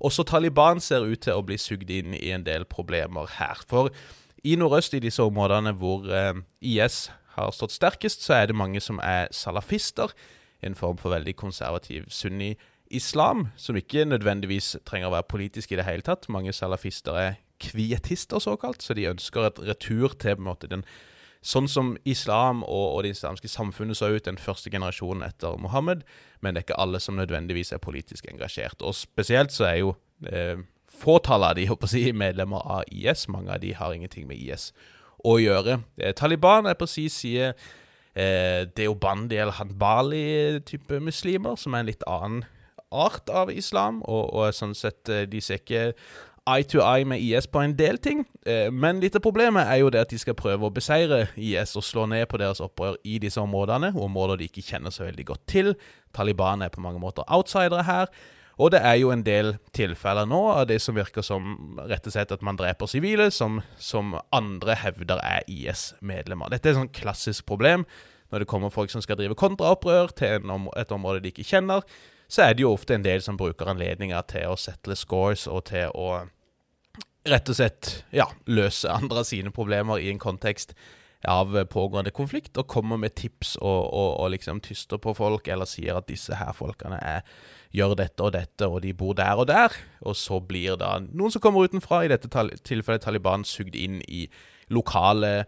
[0.00, 3.58] Også Taliban ser ut til å bli sugd inn i en del problemer her.
[3.68, 3.90] For
[4.44, 8.80] i nordøst, i disse områdene hvor eh, IS har stått sterkest, så er det mange
[8.80, 10.14] som er salafister.
[10.62, 12.66] En form for veldig konservativ sunni-islam,
[13.56, 16.28] som ikke nødvendigvis trenger å være politisk i det hele tatt.
[16.28, 20.84] Mange salafister er kvietister, såkalt, så de ønsker et retur til på en måte den
[21.40, 26.02] Sånn som islam og, og det islamske samfunnet så ut den første generasjonen etter Mohammed,
[26.44, 28.82] men det er ikke alle som nødvendigvis er politisk engasjert.
[28.84, 29.94] Og spesielt så er jo
[30.28, 30.60] eh,
[30.92, 33.24] fåtallet av de håper si, medlemmer av IS.
[33.32, 34.68] Mange av de har ingenting med IS
[35.24, 35.80] å gjøre.
[35.96, 37.54] Eh, Taliban er på sin side
[38.12, 42.44] eh, Deobandi eller Hanbali-type muslimer, som er en litt annen
[42.90, 45.92] art av islam, og, og sånn sett eh, de ser ikke
[46.50, 48.24] eye to eye med IS på en del ting.
[48.46, 51.76] Eh, men litt av problemet er jo det at de skal prøve å beseire IS
[51.78, 55.26] og slå ned på deres opprør i disse områdene, områder de ikke kjenner så veldig
[55.32, 55.72] godt til.
[56.16, 58.12] Taliban er på mange måter outsidere her.
[58.60, 62.12] Og det er jo en del tilfeller nå av det som virker som rett og
[62.12, 66.50] slett at man dreper sivile, som, som andre hevder er IS-medlemmer.
[66.52, 67.86] Dette er et sånn klassisk problem.
[68.30, 71.86] Når det kommer folk som skal drive kontraopprør til om, et område de ikke kjenner,
[72.30, 75.64] så er det jo ofte en del som bruker anledninger til å settle scores og
[75.72, 76.22] til å
[77.28, 80.72] rett og slett ja, løse andre sine problemer i en kontekst
[81.28, 85.68] av pågående konflikt, og kommer med tips og, og, og liksom tyster på folk, eller
[85.68, 87.26] sier at disse her folkene er,
[87.76, 89.76] gjør dette og dette, og de bor der og der.
[90.00, 92.30] Og så blir da noen som kommer utenfra, i dette
[92.64, 94.24] tilfellet Taliban, sugd inn i
[94.72, 95.44] lokale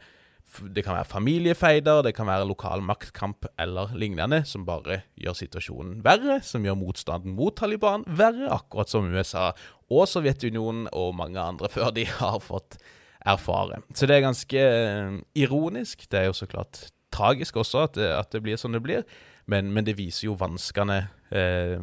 [0.60, 6.02] det kan være familiefeider, det kan være lokal maktkamp eller lignende, som bare gjør situasjonen
[6.04, 9.50] verre, som gjør motstanden mot Taliban verre, akkurat som USA
[9.92, 12.78] og Sovjetunionen og mange andre før de har fått
[13.24, 13.80] erfare.
[13.94, 16.08] Så det er ganske eh, ironisk.
[16.10, 19.02] Det er jo så klart tragisk også at det, at det blir som det blir,
[19.46, 21.78] men, men det viser jo vanskene eh,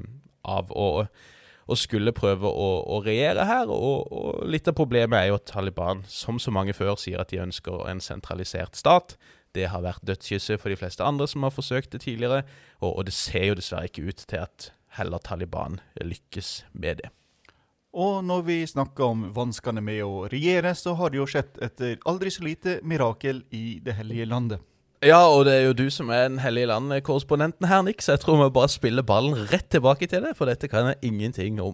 [0.48, 1.06] av å
[1.70, 3.70] og skulle prøve å, å regjere her.
[3.70, 7.34] Og, og, litt av problemet er jo at Taliban, som så mange før, sier at
[7.34, 9.16] de ønsker en sentralisert stat.
[9.56, 12.44] Det har vært dødskysset for de fleste andre som har forsøkt det tidligere,
[12.82, 17.14] og, og det ser jo dessverre ikke ut til at heller Taliban lykkes med det.
[17.98, 21.82] Og når vi snakker om vanskene med å regjere, så har det jo skjedd et
[22.10, 24.66] aldri så lite mirakel i det hellige landet.
[25.00, 28.24] Ja, og det er jo du som er den hellige land-korrespondenten her, Nick, så jeg
[28.26, 31.72] tror vi bare spiller ballen rett tilbake til det, for dette kan jeg ingenting om.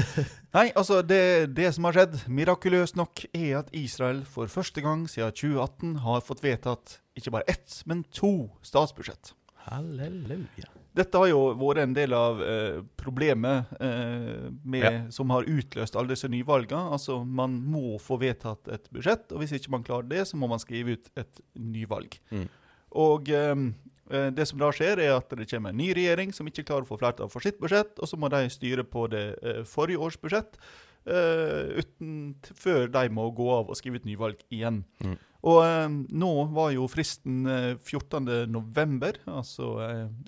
[0.56, 5.04] Nei, altså, det, det, som har skjedd, mirakuløst nok, er at Israel for første gang
[5.04, 9.34] siden 2018 har fått vedtatt ikke bare ett, men to statsbudsjett.
[9.68, 10.72] Halleluja.
[10.96, 14.96] Dette har jo vært en del av eh, problemet eh, med, ja.
[15.12, 16.96] som har utløst alle disse nyvalgene.
[16.96, 20.48] Altså, man må få vedtatt et budsjett, og hvis ikke man klarer det, så må
[20.52, 22.16] man skrive ut et nyvalg.
[22.32, 22.48] Mm.
[22.98, 23.66] Og eh,
[24.12, 26.86] eh, det som da skjer, er at det kommer en ny regjering som ikke klarer
[26.86, 30.02] å få flertall for sitt budsjett, og så må de styre på det eh, forrige
[30.02, 30.58] års budsjett
[31.02, 32.10] uten,
[32.54, 34.84] før de må gå av og skrive ut nyvalg igjen.
[35.02, 35.16] Mm.
[35.50, 39.72] Og nå var jo fristen eh, 14.11., altså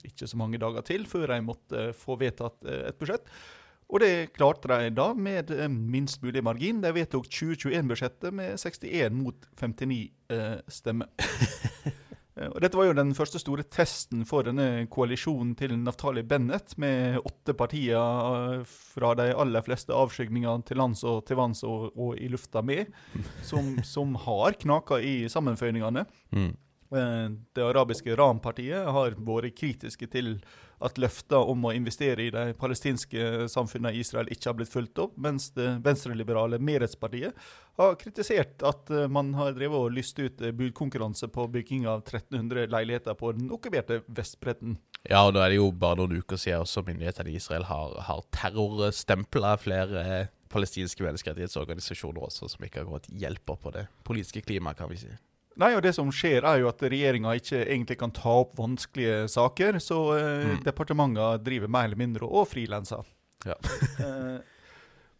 [0.02, 3.30] ikke så mange dager til, før de måtte få vedtatt et budsjett.
[3.86, 6.80] Og det klarte de da med minst mulig margin.
[6.82, 10.08] De vedtok 2021-budsjettet med 61 mot 59
[10.72, 11.12] stemmer.
[12.36, 16.76] Eh, og dette var jo den første store testen for denne koalisjonen til Naftali Bennett,
[16.82, 21.92] med åtte partier eh, fra de aller fleste avskygningene til lands og til vanns og,
[21.94, 22.90] og i lufta med,
[23.46, 26.06] som, som har knaka i sammenføyningene.
[26.34, 26.52] Mm.
[26.92, 30.36] Eh, det arabiske Ram-partiet har vært kritiske til
[30.84, 35.00] at løfter om å investere i de palestinske samfunnene i Israel ikke har blitt fulgt
[35.00, 37.36] opp, mens det venstreliberale Meretz-partiet
[37.78, 42.04] har kritisert at eh, man har drevet og lyst ut eh, budkonkurranse på bygging av
[42.04, 44.78] 1300 leiligheter på den okkuperte Vestbredden.
[45.08, 47.98] Ja, og nå er det jo bare noen uker siden også myndighetene i Israel har,
[48.06, 54.78] har terrorstempla flere palestinske menneskerettighetsorganisasjoner også, som ikke har gått hjelper på det politiske klimaet,
[54.78, 55.14] kan vi si.
[55.60, 59.28] Nei, og Det som skjer, er jo at regjeringa ikke egentlig kan ta opp vanskelige
[59.30, 59.78] saker.
[59.82, 60.64] Så eh, mm.
[60.66, 63.06] departementer driver mer eller mindre og frilanser.
[63.44, 63.54] Ja.
[64.04, 64.40] eh,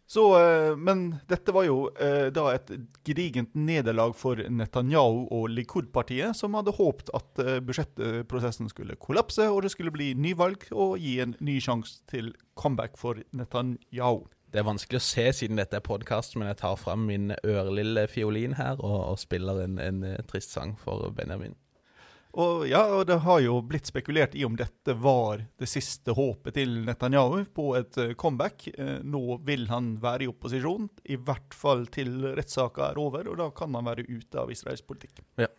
[0.05, 2.69] så, eh, men dette var jo eh, da et
[3.07, 9.73] gedigent nederlag for Netanyahu og Likud-partiet, som hadde håpet at budsjettprosessen skulle kollapse, og det
[9.73, 14.25] skulle bli nyvalg og gi en ny sjanse til comeback for Netanyahu.
[14.55, 18.05] Det er vanskelig å se siden dette er podkast, men jeg tar fram min ørlille
[18.07, 21.57] fiolin her og, og spiller en, en, eh, trist sang for Benjamin.
[22.39, 26.55] Og ja, og det har jo blitt spekulert i om dette var det siste håpet
[26.55, 28.69] til Netanyahu på et eh, comeback.
[28.71, 33.41] Eh, nå vil han være i opposisjon, i hvert fall til rettssaka er over, og
[33.43, 35.19] da kan han være ute av israelsk politikk.
[35.35, 35.51] Ja.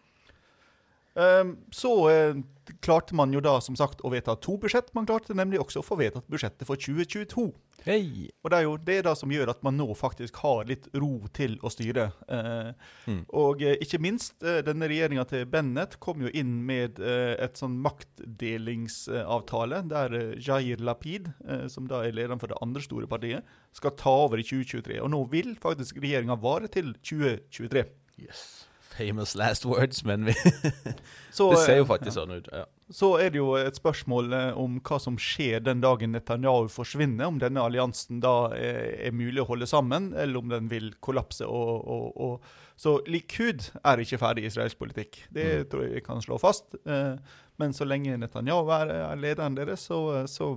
[1.16, 2.36] Ehm, så eh,
[2.80, 4.92] klarte man jo da som sagt å vedta to budsjett.
[4.96, 7.46] Man klarte nemlig også å få vedtatt budsjettet for 2022.
[7.86, 8.28] Hey.
[8.42, 11.28] Og det er jo det da som gjør at man nå faktisk har litt ro
[11.36, 12.10] til å styre.
[12.28, 12.72] Eh,
[13.06, 13.22] mm.
[13.38, 19.82] Og eh, ikke minst, denne regjeringa til Bennett kom jo inn med et sånn maktdelingsavtale
[19.88, 21.30] der Jair Lapid,
[21.72, 25.00] som da er lederen for det andre store partiet, skal ta over i 2023.
[25.00, 27.86] Og nå vil faktisk regjeringa vare til 2023.
[28.26, 28.65] Yes
[28.96, 30.34] famous last words, men vi
[31.30, 32.16] så, Det ser jo eh, faktisk ja.
[32.20, 32.50] sånn ut.
[32.52, 32.64] ja.
[32.94, 37.26] Så er det jo et spørsmål eh, om hva som skjer den dagen Netanyahu forsvinner.
[37.28, 41.48] Om denne alliansen da er, er mulig å holde sammen, eller om den vil kollapse.
[41.48, 42.54] Og, og, og.
[42.78, 45.24] Så Likud er ikke ferdig i israelsk politikk.
[45.34, 45.68] Det mm.
[45.72, 46.78] tror jeg vi kan slå fast.
[46.84, 50.56] Eh, men så lenge Netanyahu er lederen deres, så, så,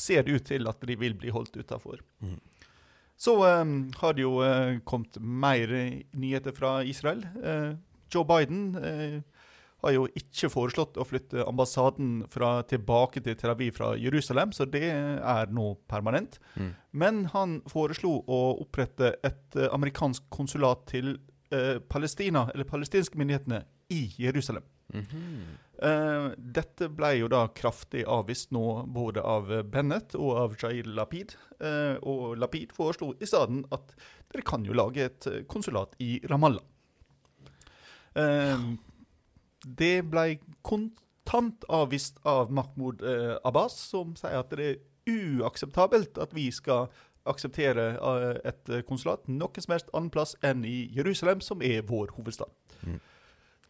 [0.00, 2.00] ser det ut til at de vil bli holdt utafor.
[2.24, 2.38] Mm.
[3.22, 5.70] Så um, har det jo uh, kommet mer
[6.18, 7.22] nyheter fra Israel.
[7.38, 7.78] Uh,
[8.12, 8.74] Joe Biden
[9.82, 14.66] har jo ikke foreslått å flytte ambassaden fra, tilbake til Tel Aviv fra Jerusalem, så
[14.68, 16.36] det er nå permanent.
[16.60, 16.74] Mm.
[16.92, 21.14] Men han foreslo å opprette et amerikansk konsulat til
[21.88, 24.68] Palestina, eller palestinske myndighetene, i Jerusalem.
[24.92, 25.40] Mm -hmm.
[25.82, 31.36] Uh, dette ble jo da kraftig avvist nå både av Bennett og av Jair Lapid.
[31.62, 33.94] Uh, og Lapid foreslo i stedet at
[34.32, 36.64] dere kan jo lage et konsulat i Ramallah.
[39.62, 40.26] Det ble
[40.66, 44.80] kontant avvist av Mahmoud eh, Abbas, som sier at det er
[45.38, 46.90] uakseptabelt at vi skal
[47.28, 52.14] akseptere eh, et konsulat noe som helst annen plass enn i Jerusalem, som er vår
[52.18, 52.50] hovedstad.
[52.82, 52.98] Mm.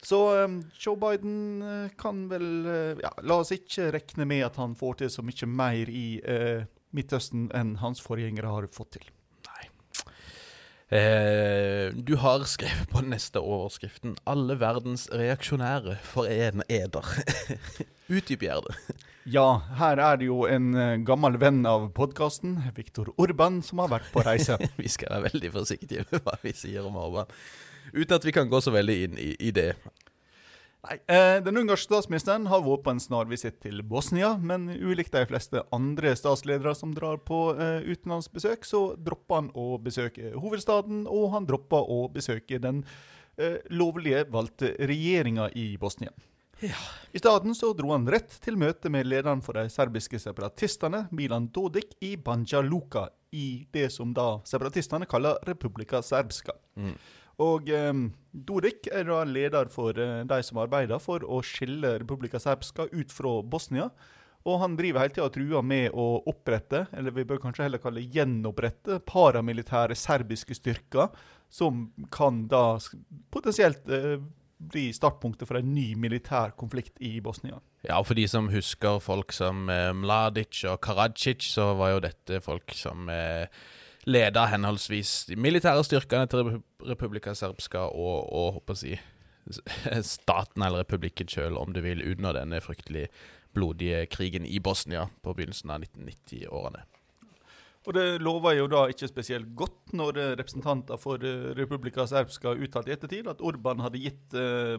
[0.02, 4.58] Så um, Joe Biden uh, kan vel uh, ja, La oss ikke regne med at
[4.58, 9.06] han får til så mye mer i uh, Midtøsten enn hans forgjengere har fått til.
[9.46, 9.62] Nei.
[10.92, 17.08] Eh, du har skrevet på den neste overskriften 'Alle verdens reaksjonære for en eder'.
[18.18, 18.76] Utdyp gjerne.
[19.24, 20.76] Ja, her er det jo en
[21.08, 24.60] gammel venn av podkasten, Viktor Urban, som har vært på reise.
[24.76, 27.32] vi skal være veldig forsiktige med hva vi sier om Orban.
[27.92, 29.72] Uten at vi kan gå så veldig inn i, i det.
[30.82, 35.22] Nei, eh, Den ungarske statsministeren har vært på en snarvisitt til Bosnia, men ulikt de
[35.30, 41.30] fleste andre statsledere som drar på eh, utenlandsbesøk, så dropper han å besøke hovedstaden, og
[41.36, 42.82] han dropper å besøke den
[43.38, 46.10] eh, lovlige valgte regjeringa i Bosnia.
[46.62, 46.78] Ja.
[47.12, 51.48] I stedet så dro han rett til møte med lederen for de serbiske separatistene, Milan
[51.54, 56.54] Dodik, i Banja Luka, i det som da separatistene kaller Republika Serbska.
[56.74, 56.94] Mm.
[57.40, 62.40] Og um, Dodik er da leder for uh, de som arbeider for å skille Republika
[62.42, 63.88] Serbska ut fra Bosnia.
[64.48, 67.82] Og han driver hele tida og truer med å opprette, eller vi bør kanskje heller
[67.82, 71.12] kalle gjenopprette, paramilitære serbiske styrker,
[71.52, 72.80] som kan da
[73.30, 74.16] potensielt uh,
[74.62, 77.60] bli startpunktet for en ny militær konflikt i Bosnia.
[77.86, 82.02] Ja, og for de som husker folk som uh, Mladic og Karadzic, så var jo
[82.04, 83.46] dette folk som eh,
[84.08, 86.56] leda henholdsvis de militære styrkene til
[86.88, 88.96] Republika Serbska og, og håper si,
[90.06, 93.08] staten eller republikken sjøl, om du vil, under denne fryktelig
[93.54, 96.84] blodige krigen i Bosnia på begynnelsen av 1990-årene.
[97.82, 102.92] Og Det lover jo da ikke spesielt godt når representanter for eh, Republika Serbska uttalte
[102.92, 104.78] i ettertid at Orban hadde gitt eh,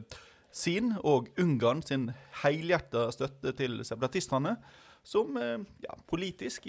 [0.53, 2.07] sin og Ungarn sin
[2.43, 4.55] helhjerta støtte til separatistene
[5.04, 6.68] som eh, ja, politisk,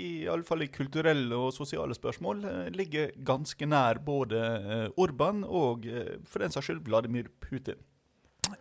[0.49, 5.87] fall i kulturelle og sosiale spørsmål, eh, ligger ganske nær både eh, Orban og
[6.27, 7.79] for den saks skyld Vladimir Putin.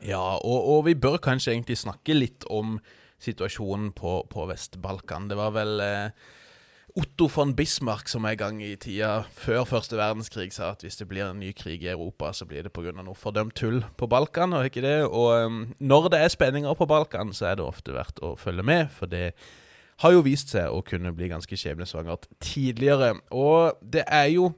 [0.04, 2.78] Ja, og, og, vi bør kanskje egentlig snakke litt om
[3.24, 5.30] situasjonen på, på Vest-Balkan.
[5.32, 6.32] Det var vel eh,
[6.94, 11.08] Otto von Bismarck som en gang i tida før første verdenskrig sa at hvis det
[11.10, 12.94] blir en ny krig i Europa, så blir det pga.
[13.02, 14.54] noe fordømt tull på Balkan.
[14.54, 15.08] Og ikke det?
[15.08, 18.64] Og um, når det er spenninger på Balkan, så er det ofte verdt å følge
[18.64, 19.32] med, for det
[20.06, 23.16] har jo vist seg å kunne bli ganske skjebnesvangert tidligere.
[23.32, 24.52] Og det er jo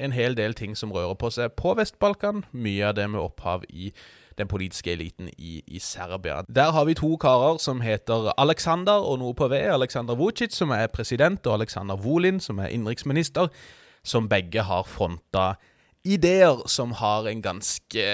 [0.00, 2.46] en hel del ting som rører på seg på Vest-Balkan.
[2.56, 3.92] Mye av det med opphav i
[4.38, 6.42] den politiske eliten i, i, Serbia.
[6.54, 9.60] Der har vi to karer som heter Aleksander og noe på V.
[9.74, 13.48] Aleksandr Vucic, som er president, og Aleksandr Volin, som er innenriksminister,
[14.04, 15.54] som begge har fronta
[16.04, 18.04] ideer som har en ganske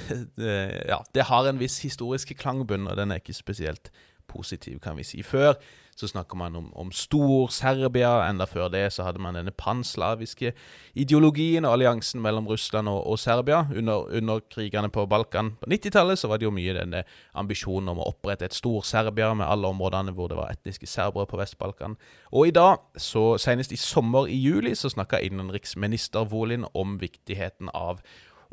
[0.92, 3.90] Ja, det har en viss historisk klangbunn, og den er ikke spesielt
[4.26, 5.22] positiv, kan vi si.
[5.22, 5.54] Før
[5.96, 8.28] så snakker man om, om Stor-Serbia.
[8.28, 10.52] Enda før det så hadde man denne panslaviske
[10.94, 13.62] ideologien og alliansen mellom Russland og, og Serbia.
[13.72, 17.02] Under, under, krigene på Balkan på 90-tallet så var det jo mye denne
[17.34, 21.40] ambisjonen om å opprette et Stor-Serbia med alle områdene hvor det var etniske serbere på
[21.40, 21.96] Vest-Balkan.
[22.36, 27.72] Og i dag, så senest i sommer, i juli, så snakka innenriksminister Volin om viktigheten
[27.72, 28.04] av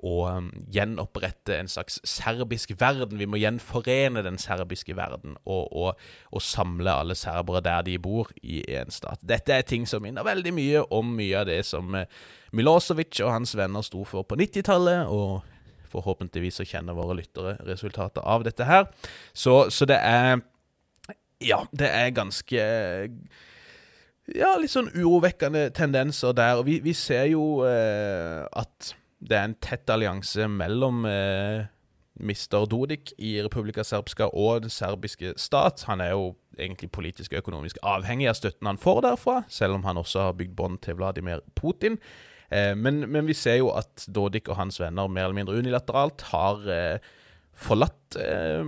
[0.03, 3.19] å um, gjenopprette en slags serbisk verden.
[3.21, 6.01] Vi må gjenforene den serbiske verden og, og,
[6.31, 9.23] og samle alle serbere der de bor, i én stat.
[9.23, 12.03] Dette er ting som minner veldig mye om mye av det som uh,
[12.53, 15.07] Milosevic og hans venner sto for på 90-tallet.
[15.07, 15.41] og
[15.93, 18.89] Forhåpentligvis så kjenner våre lyttere resultatet av dette her.
[19.33, 20.41] Så, så det er
[21.43, 22.61] Ja, det er ganske
[24.31, 26.61] ja, litt sånn urovekkende tendenser der.
[26.63, 28.93] Vi, vi ser jo eh, at
[29.23, 31.65] det er en tett allianse mellom eh,
[32.19, 32.65] Mr.
[32.69, 35.85] Dodik i Republika Serbska og den serbiske stat.
[35.87, 39.87] Han er jo egentlig politisk og økonomisk avhengig av støtten han får derfra, selv om
[39.87, 41.97] han også har bygd bånd til Vladimir Putin.
[42.53, 46.27] Eh, men, men, vi ser jo at Dodik og hans venner mer eller mindre unilateralt
[46.29, 47.13] har eh,
[47.53, 48.61] forlatt eh,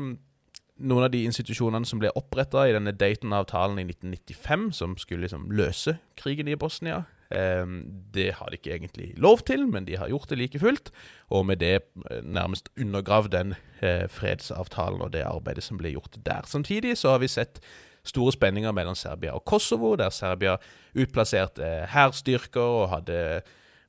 [0.76, 5.52] noen av de institusjonene som ble oppretta i denne Dayton-avtalen i 1995, som skulle liksom
[5.56, 7.04] løse krigen i Bosnia.
[7.32, 10.92] Ehm, det har de ikke egentlig lov til, men de har gjort det like fullt.
[11.30, 16.18] Og med det eh, nærmest undergravd den eh, fredsavtalen og det arbeidet som ble gjort
[16.26, 16.46] der.
[16.46, 17.62] Samtidig så har vi sett
[18.06, 20.58] store spenninger mellom Serbia og Kosovo, der Serbia
[20.96, 23.42] utplasserte hærstyrker og hadde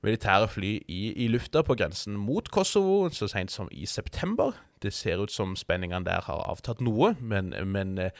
[0.03, 4.53] militære fly i, i, lufta på grensen mot Kosovo så sent som i september.
[4.82, 8.11] Det ser ut som spenningene der har avtatt noe, men, men eh,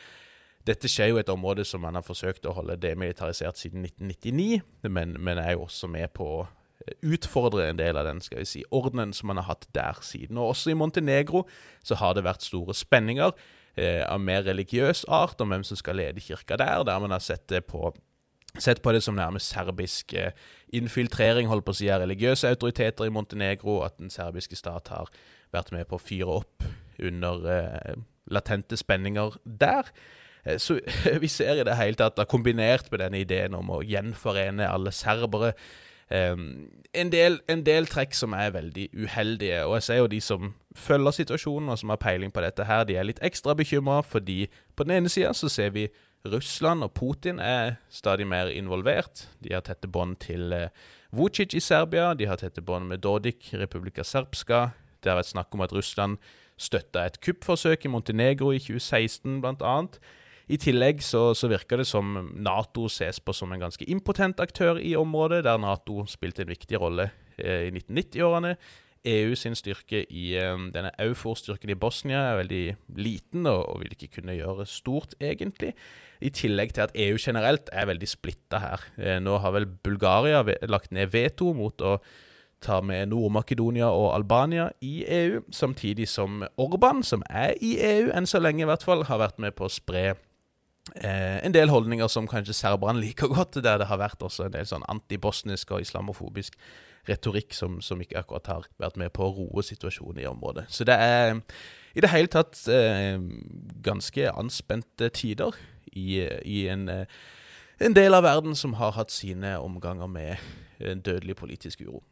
[0.67, 4.61] dette skjer jo et område som man har forsøkt å holde demilitarisert siden 1999,
[4.91, 6.45] men, men er jo også med på å
[7.03, 10.37] utfordre en del av den skal vi si, ordenen som man har hatt der siden.
[10.39, 11.45] Og også i Montenegro
[11.85, 13.33] så har det vært store spenninger
[13.75, 17.23] eh, av mer religiøs art om hvem som skal lede kirka der, der man har
[17.23, 17.93] sett det på
[18.57, 20.31] Sett på det som nærmest serbisk eh,
[20.73, 25.11] infiltrering holdt på å si, av religiøse autoriteter i Montenegro, at den serbiske stat har
[25.53, 26.65] vært med på å fyre opp
[26.97, 27.99] under eh,
[28.33, 29.91] latente spenninger der.
[30.47, 30.79] Eh, så
[31.23, 35.53] vi ser i det hele tatt, kombinert med denne ideen om å gjenforene alle serbere
[36.09, 39.65] Um, en, del, en, del, trekk som er veldig uheldige.
[39.67, 42.85] Og jeg ser jo de som følger situasjonen og som har peiling på dette her,
[42.87, 44.45] de er litt ekstra bekymra fordi
[44.75, 45.89] på den ene sida så ser vi
[46.27, 49.25] Russland og Putin er stadig mer involvert.
[49.43, 50.71] De har tette bånd til uh,
[51.11, 54.69] Vucic i Serbia, de har tette bånd med Dodik, Republika Serbska.
[55.03, 56.21] Det har vært snakk om at Russland
[56.57, 59.99] støtta et kuppforsøk i Montenegro i 2016, blant annet.
[60.47, 64.79] I tillegg så, så, virker det som Nato ses på som en ganske impotent aktør
[64.79, 68.53] i området, der Nato spilte en viktig rolle eh, i 1990-årene.
[69.07, 72.63] EU sin styrke i eh, denne EUFOR-styrken i Bosnia er veldig
[72.95, 75.73] liten og, og, vil ikke kunne gjøre stort, egentlig.
[76.23, 78.87] I tillegg til at EU generelt er veldig splitta her.
[78.95, 81.97] Eh, nå har vel Bulgaria lagt ned veto mot å
[82.63, 88.25] ta med Nord-Makedonia og Albania i EU, samtidig som Orban, som er i EU enn
[88.25, 90.15] så lenge i hvert fall, har vært med på å spre
[90.95, 94.55] eh, en del holdninger som kanskje serberne liker godt, der det har vært også en
[94.55, 96.57] del sånn antibosnisk og islamofobisk
[97.07, 100.65] retorikk som, som, ikke akkurat har vært med på å roe situasjonen i området.
[100.69, 101.37] Så det er
[101.95, 103.15] i det hele tatt eh,
[103.85, 105.55] ganske anspente tider
[105.93, 107.17] i, i en, eh,
[107.79, 110.37] en, del av verden som har hatt sine omganger med
[110.77, 112.03] dødelig politisk uro.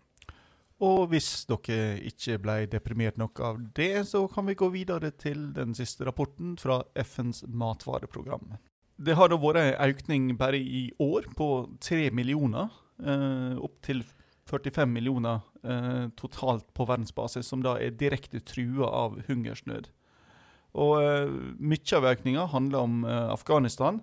[0.84, 5.54] Og hvis dere ikke ble deprimert nok av det, så kan vi gå videre til
[5.56, 8.58] den siste rapporten fra FNs matvareprogram.
[8.96, 11.50] Det har da vært en økning bare i år på
[11.84, 12.72] 3 millioner,
[13.04, 14.04] eh, opp til
[14.52, 19.90] 45 millioner eh, totalt på verdensbasis, som da er direkte trua av hungersnød.
[20.76, 24.02] Og eh, Mye av økninga handler om uh, Afghanistan,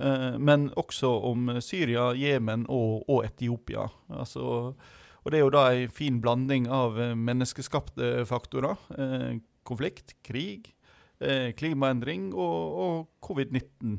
[0.00, 3.84] uh, men også om Syria, Jemen og, og Etiopia.
[4.08, 4.74] Altså,
[5.26, 8.78] og Det er jo da en fin blanding av menneskeskapte faktorer.
[9.66, 10.68] konflikt, krig,
[11.58, 13.96] klimaendring og, og covid-19.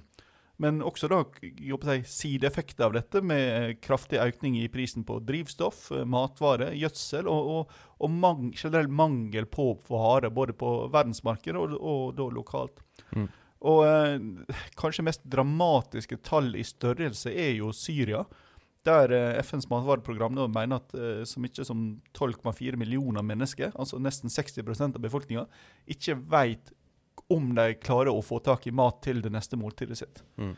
[0.58, 6.06] Men også da si, sideeffekter av dette, med kraftig økning i prisen på drivstoff, eh,
[6.10, 12.02] matvarer, gjødsel og, og, og mang, generell mangel på varer, både på verdensmarkedet og, og,
[12.18, 12.82] da lokalt.
[13.14, 13.30] Mm.
[13.70, 18.26] Og eh, kanskje mest dramatiske tall i størrelse er jo Syria.
[18.88, 21.84] Der eh, FNs matvareprogram mener at eh, så mye som
[22.16, 25.46] 12,4 millioner mennesker, altså nesten 60% av befolkninga,
[25.92, 26.72] ikke vet
[27.34, 30.22] om de klarer å få tak i mat til det neste måltidet sitt.
[30.40, 30.54] Mm.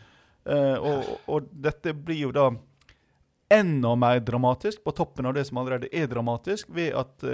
[0.49, 2.45] Uh, og, og, dette blir jo da
[3.53, 7.25] enda mer dramatisk, på toppen av det som allerede er dramatisk, ved at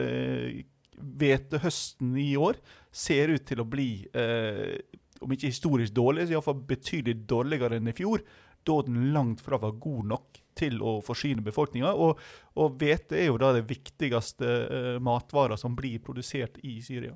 [0.95, 2.61] hvetehøsten uh, i år
[2.95, 4.79] ser ut til å bli, uh,
[5.19, 8.23] om ikke historisk dårlig, så iallfall betydelig dårligere enn i fjor,
[8.65, 11.93] da den langt fra var god nok til å forsyne befolkninga.
[11.93, 12.21] Og,
[12.55, 17.15] og hvete er jo da det viktigste uh, matvara som blir produsert i Syria.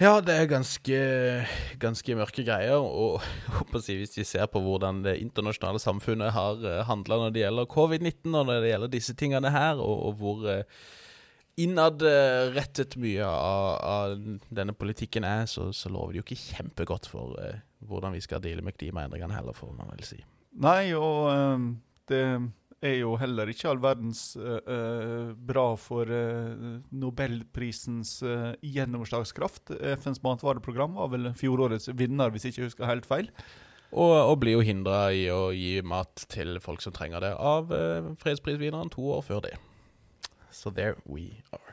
[0.00, 0.98] Ja, det er ganske,
[1.78, 2.80] ganske mørke greier.
[2.80, 3.20] Og
[3.76, 8.32] hvis vi ser på hvordan det internasjonale samfunnet har eh, handla når det gjelder covid-19,
[8.32, 10.64] og når det gjelder disse tingene her, og, og hvor eh,
[11.60, 17.36] innadrettet mye av, av, denne politikken er, så, så, lover det jo ikke kjempegodt for
[17.36, 20.22] uh, hvordan vi skal deale med klimaendringene heller, får man vel si.
[20.60, 21.68] Nei, og um,
[22.10, 22.22] det
[22.82, 29.74] er jo heller ikke all verdens uh, bra for uh, nobelprisens uh, gjennomslagskraft.
[30.02, 33.30] FNs matvareprogram var vel fjorårets vinner, hvis jeg ikke husker helt feil.
[33.92, 37.68] Og, og blir jo hindra i å gi mat til folk som trenger det, av
[38.22, 39.58] fredsprisvinneren to år før det.
[40.52, 41.71] So there we are.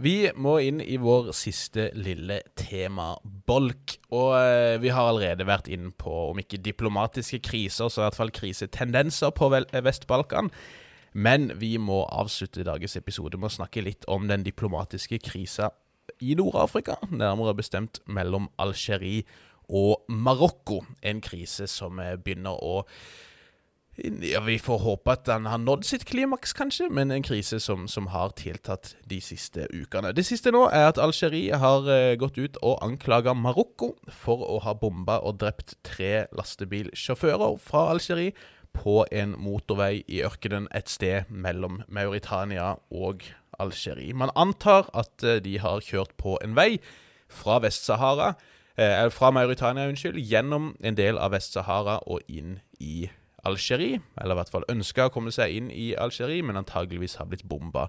[0.00, 3.98] Vi må inn i vår siste lille tema, bolk.
[4.16, 8.16] Og eh, vi har allerede vært inn på, om ikke diplomatiske kriser, så i hvert
[8.16, 10.48] fall krisetendenser på Vest-Balkan.
[11.12, 15.68] Men vi må avslutte dagens episode med å snakke litt om den diplomatiske krisa
[16.24, 16.96] i Nord-Afrika.
[17.12, 19.26] Nærmere bestemt mellom Algerie
[19.68, 20.80] og Marokko.
[21.04, 22.86] En krise som eh, begynner å
[24.22, 27.88] ja, Vi får håpe at den har nådd sitt klimaks, kanskje, men en krise som,
[27.88, 30.12] som, har tiltatt de siste ukene.
[30.16, 34.60] Det siste nå er at Algerie har uh, gått ut og anklaga Marokko for å
[34.64, 38.34] ha bomba og drept tre lastebilsjåfører fra Algerie
[38.76, 43.24] på en motorvei i ørkenen et sted mellom Mauritania og
[43.60, 44.14] Algerie.
[44.14, 46.78] Man antar at eh, de har kjørt på en vei
[47.30, 48.34] fra Vest-Sahara,
[48.76, 53.19] eh, fra Mauritania, unnskyld, gjennom en del av Vest-Sahara og inn i Algerie.
[53.44, 57.46] Eller i hvert fall ønska å komme seg inn i Algerie, men antageligvis har blitt
[57.48, 57.88] bomba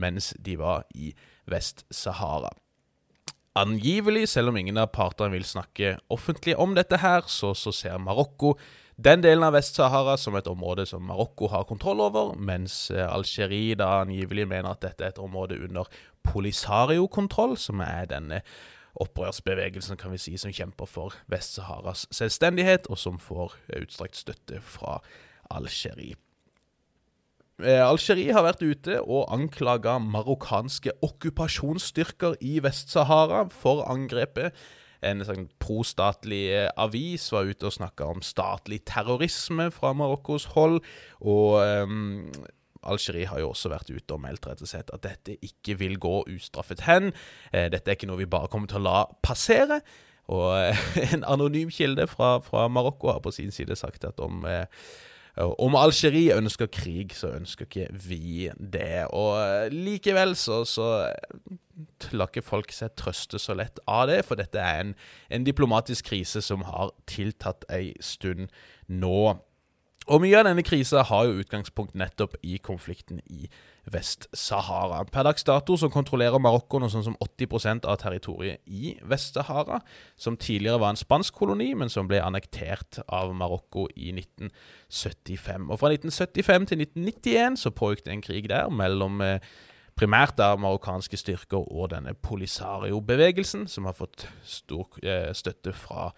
[0.00, 1.12] mens de var i
[1.50, 2.52] Vest-Sahara.
[3.58, 8.00] Angivelig, selv om ingen av partene vil snakke offentlig om dette her, så, så ser
[8.00, 8.54] Marokko
[9.02, 13.76] den delen av Vest-Sahara som et område som Marokko har kontroll over, mens eh, Algerie
[13.76, 15.88] da angivelig mener at dette er et område under
[16.28, 18.42] Polisario-kontroll, som er denne
[19.00, 24.98] opprørsbevegelsen kan vi si, som kjemper for Vest-Saharas selvstendighet, og som får utstrakt støtte fra
[25.52, 26.18] Algerie.
[27.62, 34.56] Eh, Algerie har vært ute og anklaga marokkanske okkupasjonsstyrker i Vest-Sahara for angrepet.
[35.02, 40.80] En sånn prostatlig eh, avis var ute og snakka om statlig terrorisme fra Marokkos hold.
[41.20, 42.30] Og um,
[42.82, 45.98] Algerie har jo også vært ute og meldt rett og slett at dette ikke vil
[46.02, 47.12] gå ustraffet hen.
[47.52, 49.82] Eh, dette er ikke noe vi bare kommer til å la passere.
[50.32, 54.46] Og eh, en anonym kilde fra, fra Marokko har på sin side sagt at om
[54.48, 54.66] eh,
[55.40, 59.06] om Algerie ønsker krig, så ønsker ikke vi det.
[59.16, 61.08] Og likevel så, så
[62.12, 64.92] lar ikke folk seg trøste så lett av det, for dette er en,
[65.32, 68.52] en diplomatisk krise som har tiltatt ei stund
[68.92, 69.38] nå.
[70.10, 73.46] Og mye av denne krisa har jo utgangspunkt nettopp i konflikten i
[73.92, 75.04] Vest-Sahara.
[75.10, 79.78] Per dags dato så kontrollerer Marokko noe sånn som 80% av territoriet i Vest-Sahara,
[80.18, 85.70] som tidligere var en spansk koloni, men som ble annektert av Marokko i 1975.
[85.70, 89.38] Og fra 1975 til 1991 så pågikk det en krig der mellom eh,
[89.98, 96.10] primært da marokkanske styrker og denne Polisario-bevegelsen, som har fått stor eh, støtte fra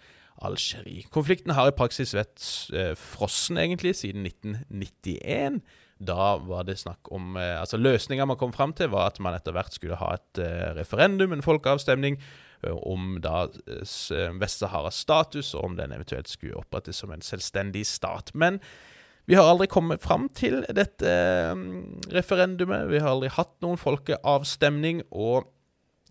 [0.43, 1.05] Algerie.
[1.13, 2.43] Konflikten har i praksis vært
[2.75, 5.61] eh, frossen, egentlig, siden 1991.
[6.05, 9.37] Da var det snakk om eh, Altså, løsninga man kom fram til, var at man
[9.37, 12.19] etter hvert skulle ha et eh, referendum, en folkeavstemning,
[12.65, 13.43] om da
[14.41, 18.31] Vest-Saharas status, og om den eventuelt skulle opprettes som en selvstendig stat.
[18.33, 18.57] Men
[19.29, 21.11] vi har aldri kommet fram til dette
[22.15, 22.87] referendumet.
[22.89, 25.03] Vi har aldri hatt noen folkeavstemning.
[25.11, 25.51] og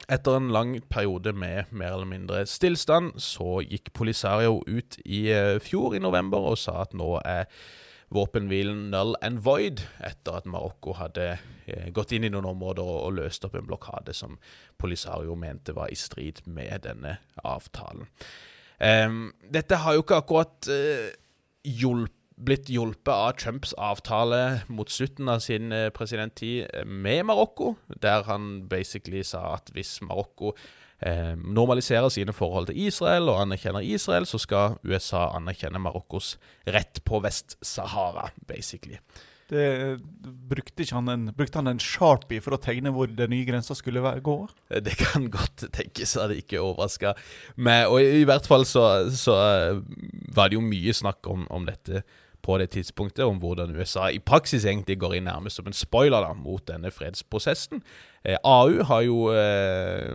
[0.09, 5.57] etter en lang periode med mer eller mindre stillstand, så gikk Polisario ut i uh,
[5.63, 7.49] fjor, i november, og sa at nå er
[8.15, 13.15] våpenhvilen null and void, etter at Marokko hadde uh, gått inn i noen områder og,
[13.17, 14.39] løst opp en blokade som
[14.81, 18.11] Polisario mente var i strid med denne avtalen.
[18.79, 21.09] Um, dette har jo ikke akkurat uh,
[21.65, 27.75] hjulpet blitt hjulpet av Trumps avtale mot slutten av sin eh, presidenttid eh, med Marokko,
[28.03, 30.55] der han basically sa at hvis Marokko
[30.99, 36.35] eh, normaliserer sine forhold til Israel og anerkjenner Israel, så skal USA anerkjenne Marokkos
[36.67, 38.99] rett på Vest-Sahara, basically.
[39.45, 39.99] Det,
[40.49, 44.01] brukte, han en, brukte han en sharpie for å tegne hvor den nye grensa skulle
[44.25, 44.37] gå?
[44.73, 47.15] Eh, det kan godt tenkes, hadde ikke overraska
[47.55, 47.87] meg.
[47.93, 49.39] Og i, i, hvert fall så, så
[50.35, 52.03] var det jo mye snakk om, om dette
[52.45, 56.25] på det tidspunktet om hvordan USA i praksis egentlig går inn nærmest som en spoiler
[56.25, 57.83] da, mot denne fredsprosessen.
[58.25, 60.13] Eh, AU har jo eh,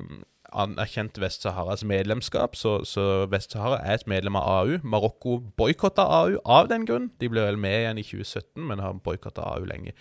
[0.49, 4.77] anerkjent Vest-Saharas medlemskap, så, så Vest-Sahara er et medlem av AU.
[4.83, 7.09] Marokko boikotta AU av den grunn.
[7.21, 9.95] De ble vel med igjen i 2017, men har boikotta AU lenge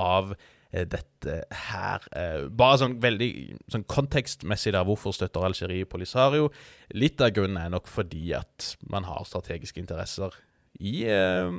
[0.00, 0.32] av
[0.72, 1.36] eh, dette
[1.70, 2.06] her.
[2.16, 3.30] Eh, bare sånn veldig
[3.70, 6.50] sånn kontekstmessig, da, hvorfor støtter Algerie Polisario?
[6.94, 10.34] Litt av grunnen er nok fordi at man har strategiske interesser
[10.78, 11.50] i eh,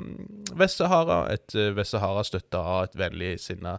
[0.57, 1.25] Vest-Sahara.
[1.33, 3.77] Et eh, Vest-Sahara støtta av et vennligsinna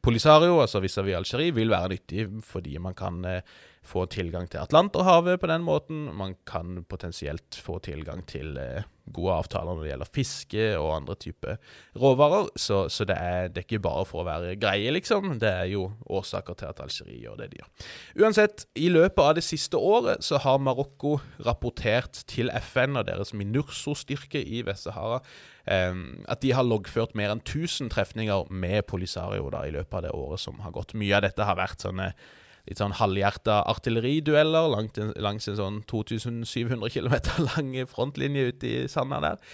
[0.00, 3.42] Polisario, altså vis-à-vis Algerie, vil være nyttig fordi man kan eh,
[3.84, 6.06] få tilgang til Atlanterhavet på den måten.
[6.16, 11.16] Man kan potensielt få tilgang til eh, gode avtaler når det gjelder fiske og andre
[11.20, 12.50] typer råvarer.
[12.56, 15.36] Så, så det, er, det, er, ikke bare for å være greie, liksom.
[15.42, 17.70] Det er jo årsaker til at Algerie gjør det de gjør.
[18.24, 23.34] Uansett, i løpet av det siste året så har Marokko rapportert til FN og deres
[23.36, 25.20] Minurso-styrke i Vest-Sahara
[25.66, 30.06] eh, at de har loggført mer enn 1000 trefninger med Polisario da, i løpet av
[30.08, 30.96] det året som har gått.
[30.98, 32.12] Mye av dette har vært sånne
[32.68, 37.16] litt sånn halvhjerta artilleridueller langt, langs en sånn 2700 km
[37.50, 39.44] lang frontlinje ute i sanda der.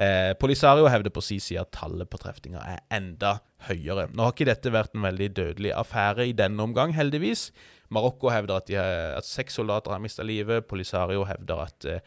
[0.00, 3.38] Eh, Polisario hevder på sin side at tallet på trefninger er enda
[3.68, 4.08] høyere.
[4.14, 7.50] Nå har ikke dette vært en veldig dødelig affære i denne omgang, heldigvis.
[7.92, 10.68] Marokko hevder at, har, at seks soldater har mista livet.
[10.70, 12.04] Polisario hevder at eh,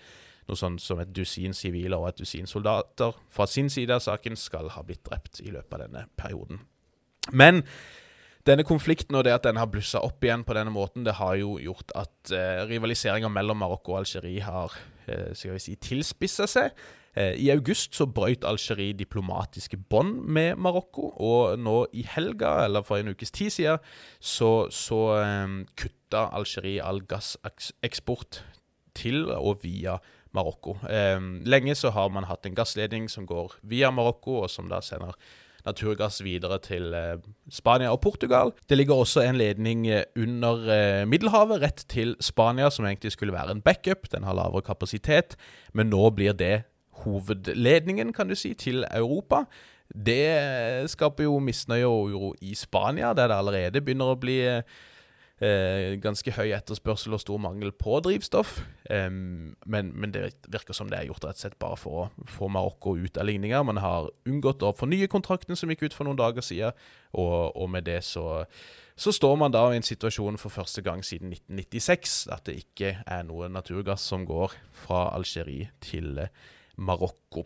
[0.48, 4.40] noe sånt som et dusin sivile og et dusin soldater fra sin side av saken
[4.40, 6.64] skal ha blitt drept i løpet av denne perioden.
[7.32, 7.62] Men
[8.48, 11.38] denne konflikten og det at den har blussa opp igjen på denne måten, det har
[11.40, 14.76] jo gjort at eh, rivaliseringa mellom Marokko og Algerie har
[15.08, 16.74] eh, skal vi si, tilspissa seg.
[17.16, 22.84] Eh, I august så brøt Algerie diplomatiske bånd med Marokko, og nå i helga, eller
[22.86, 28.42] for en ukes tid siden, så, så um, kutta Algerie all gasseksport
[28.98, 30.00] til og via
[30.34, 30.80] Marokko.
[30.90, 34.82] Um, lenge så har man hatt en gassledning som går via Marokko, og som da
[34.82, 35.14] sender
[35.68, 37.18] naturgass videre til eh,
[37.52, 38.54] Spania og Portugal.
[38.70, 43.34] Det ligger også en ledning eh, under eh, Middelhavet, rett til Spania, som egentlig skulle
[43.34, 44.12] være en backup.
[44.12, 45.38] Den har lavere kapasitet,
[45.74, 46.64] men nå blir det
[47.04, 49.46] hovedledningen, kan du si, til Europa.
[49.94, 54.40] Det skaper jo misnøye og uro i Spania, der det allerede begynner å bli
[55.44, 58.58] eh, ganske høy etterspørsel og stor mangel på drivstoff.
[58.90, 62.28] Eh, men, men, det virker som det er gjort rett og slett bare for å
[62.30, 63.64] få Marokko ut av ligninga.
[63.68, 66.78] Man har unngått å fornye kontrakten som gikk ut for noen dager siden,
[67.14, 68.44] og, og med det så,
[68.96, 72.96] så står man da i en situasjon for første gang siden 1996 at det ikke
[73.04, 76.24] er noe naturgass som går fra Algerie til
[76.78, 77.46] Marokko.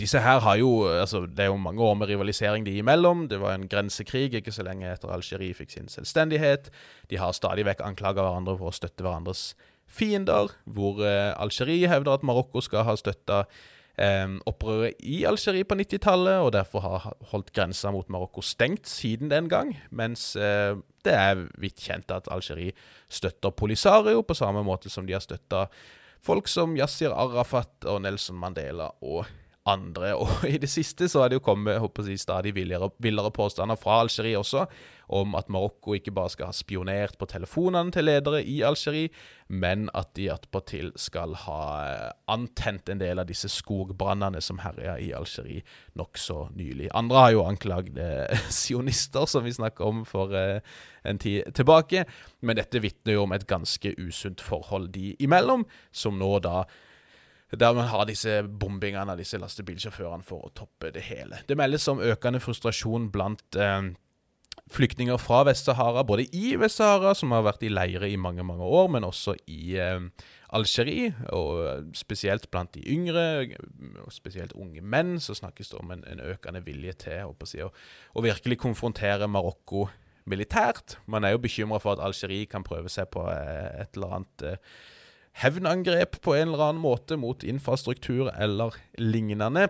[0.00, 3.28] Disse her har jo altså Det er jo mange år med rivalisering de imellom.
[3.28, 6.70] Det var en grensekrig ikke så lenge etter Algerie fikk sin selvstendighet.
[7.10, 9.52] De har stadig vekk anklaga hverandre for å støtte hverandres
[9.90, 13.42] fiender, hvor eh, Algerie hevder at Marokko skal ha støtta
[14.00, 19.28] eh, opprøret i Algerie på 90-tallet, og derfor har holdt grensa mot Marokko stengt siden
[19.30, 19.76] den gang.
[19.90, 20.72] Mens eh,
[21.04, 22.72] det er vidt kjent at Algerie
[23.12, 25.66] støtter Polisario på samme måte som de har støtta
[26.24, 29.26] folk som Yasir Arafat og Nelson Mandela og
[29.68, 30.14] andre.
[30.22, 33.78] Og i det siste så har det jo kommet håper jeg, stadig villere, villere påstander
[33.80, 34.66] fra Algerie også,
[35.14, 39.10] om at Marokko ikke bare skal ha spionert på telefonene til ledere i Algerie,
[39.52, 44.96] men at de attpåtil skal ha eh, antent en del av disse skogbrannene som herja
[45.00, 45.60] i Algerie
[46.00, 46.88] nokså nylig.
[46.96, 50.64] Andre har jo anklagd eh, sionister, som vi snakka om for eh,
[51.04, 52.06] en tid tilbake,
[52.40, 56.64] men dette vitner jo om et ganske usunt forhold de imellom, som nå da
[57.60, 61.42] der man har disse bombingene av disse lastebilsjåførene for å toppe det hele.
[61.48, 63.90] Det meldes om økende frustrasjon blant eh,
[64.72, 68.88] flyktninger fra Vest-Sahara, både i Vest-Sahara, som har vært i leire i mange mange år,
[68.94, 70.06] men også i eh,
[70.54, 73.26] Algerie, og spesielt blant de yngre,
[74.04, 77.70] og spesielt unge menn, så snakkes det om en, en økende vilje til å,
[78.14, 79.88] å, virkelig konfrontere Marokko
[80.30, 80.98] militært.
[81.10, 84.46] Man er jo bekymra for at Algerie kan prøve seg på eh, et eller annet
[84.48, 84.76] eh,
[85.42, 89.68] hevnangrep på en eller annen måte mot infrastruktur eller lignende.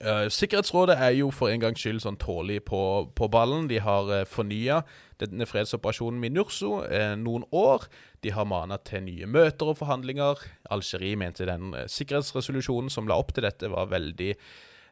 [0.00, 2.80] Uh, Sikkerhetsrådet er jo for en gangs skyld sånn tålig på,
[3.14, 3.68] på ballen.
[3.68, 4.80] De har eh, fornya
[5.20, 7.84] denne fredsoperasjonen Minurso uh, noen år.
[8.24, 10.40] De har mana til nye møter og forhandlinger.
[10.72, 14.32] Algerie mente den uh, sikkerhetsresolusjonen som la opp til dette, var veldig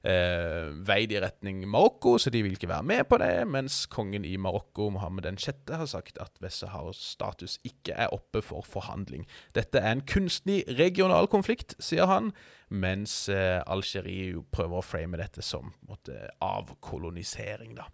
[0.07, 3.47] eh, veid i retning Marokko, så de vil ikke være med på det.
[3.49, 8.43] Mens kongen i Marokko, Mohammed den 6., har sagt at Vest-Saharas status ikke er oppe
[8.43, 9.27] for forhandling.
[9.55, 12.33] Dette er en kunstig regional konflikt, sier han,
[12.71, 17.77] mens eh, Algerie prøver å frame dette som måtte, avkolonisering.
[17.79, 17.89] Da.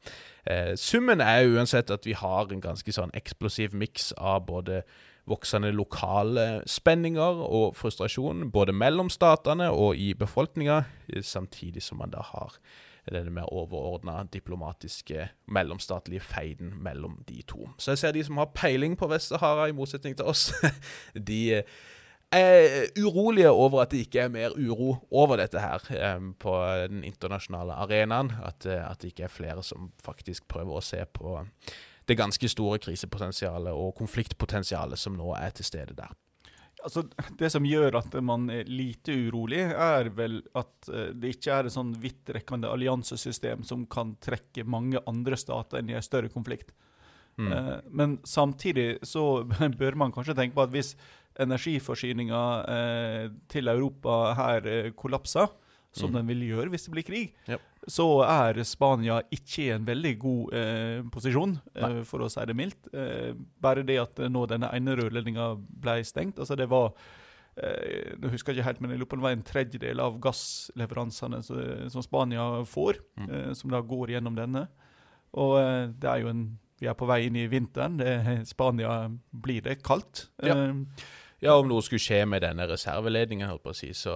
[0.47, 4.83] Eh, summen er uansett at vi har en ganske sånn eksplosiv miks av både
[5.27, 10.83] voksende lokale spenninger og frustrasjon, både mellom statene og i befolkninga,
[11.22, 12.59] samtidig som man da har
[13.07, 17.68] denne mer overordna diplomatiske mellomstatlige feiden mellom de to.
[17.79, 20.49] Så jeg ser de som har peiling på Vest-Sahara, i motsetning til oss,
[21.29, 21.62] de
[22.35, 26.57] er urolige over at det ikke er mer uro over dette her um, på
[26.91, 28.33] den internasjonale arenaen.
[28.43, 31.39] At, at det ikke er flere som faktisk prøver å se på
[32.07, 36.15] det ganske store krisepotensialet og konfliktpotensialet som nå er til stede der.
[36.87, 37.03] Altså,
[37.39, 41.67] Det som gjør at man er lite urolig, er vel at eh, det ikke er
[41.67, 46.71] et sånn vidtrekkende alliansesystem som kan trekke mange andre stater inn i en større konflikt.
[47.41, 47.51] Mm.
[47.53, 49.43] Eh, men samtidig så
[49.81, 50.95] bør man kanskje tenke på at hvis
[51.43, 52.43] energiforsyninga
[52.73, 55.51] eh, til Europa her kollapser,
[55.97, 56.17] som mm.
[56.19, 57.63] den vil gjøre hvis det blir krig, yep.
[57.89, 62.57] så er Spania ikke i en veldig god eh, posisjon, eh, for å si det
[62.59, 62.91] mildt.
[62.93, 63.31] Eh,
[63.63, 66.41] bare det at nå denne ene rørledninga ble stengt.
[66.43, 66.93] altså det var
[67.57, 71.43] eh, jeg husker ikke helt, men jeg lurer på det var en tredjedel av gassleveransene
[71.47, 73.27] som Spania får, mm.
[73.31, 74.67] Eh, som da går gjennom denne.
[75.37, 77.95] Og eh, det er jo en Vi er på vei inn i vinteren.
[77.97, 80.27] Det, Spania blir det kaldt.
[80.45, 80.75] Ja.
[81.45, 84.14] Ja, om noe skulle skje med denne reserveledningen, holdt på å si, så,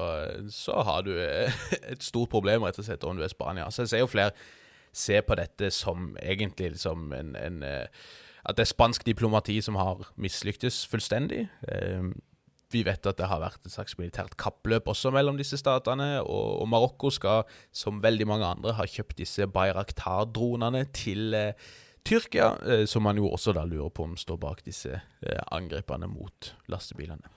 [0.52, 1.52] så har du eh,
[1.92, 3.68] et stort problem rett og slett om du er Spania.
[3.68, 4.32] Så jeg ser jo flere
[4.96, 8.08] se på dette som egentlig liksom en, en eh,
[8.40, 11.42] At det er spansk diplomati som har mislyktes fullstendig.
[11.68, 12.08] Eh,
[12.72, 16.62] vi vet at det har vært et slags militært kappløp også mellom disse statene, og,
[16.62, 17.42] og Marokko skal,
[17.72, 21.70] som veldig mange andre, ha kjøpt disse Bayraktar-dronene til eh,
[22.05, 26.09] Tyrkia, eh, som man jo også da lurer på om står bak disse eh, angrepene
[26.11, 27.28] mot lastebilene.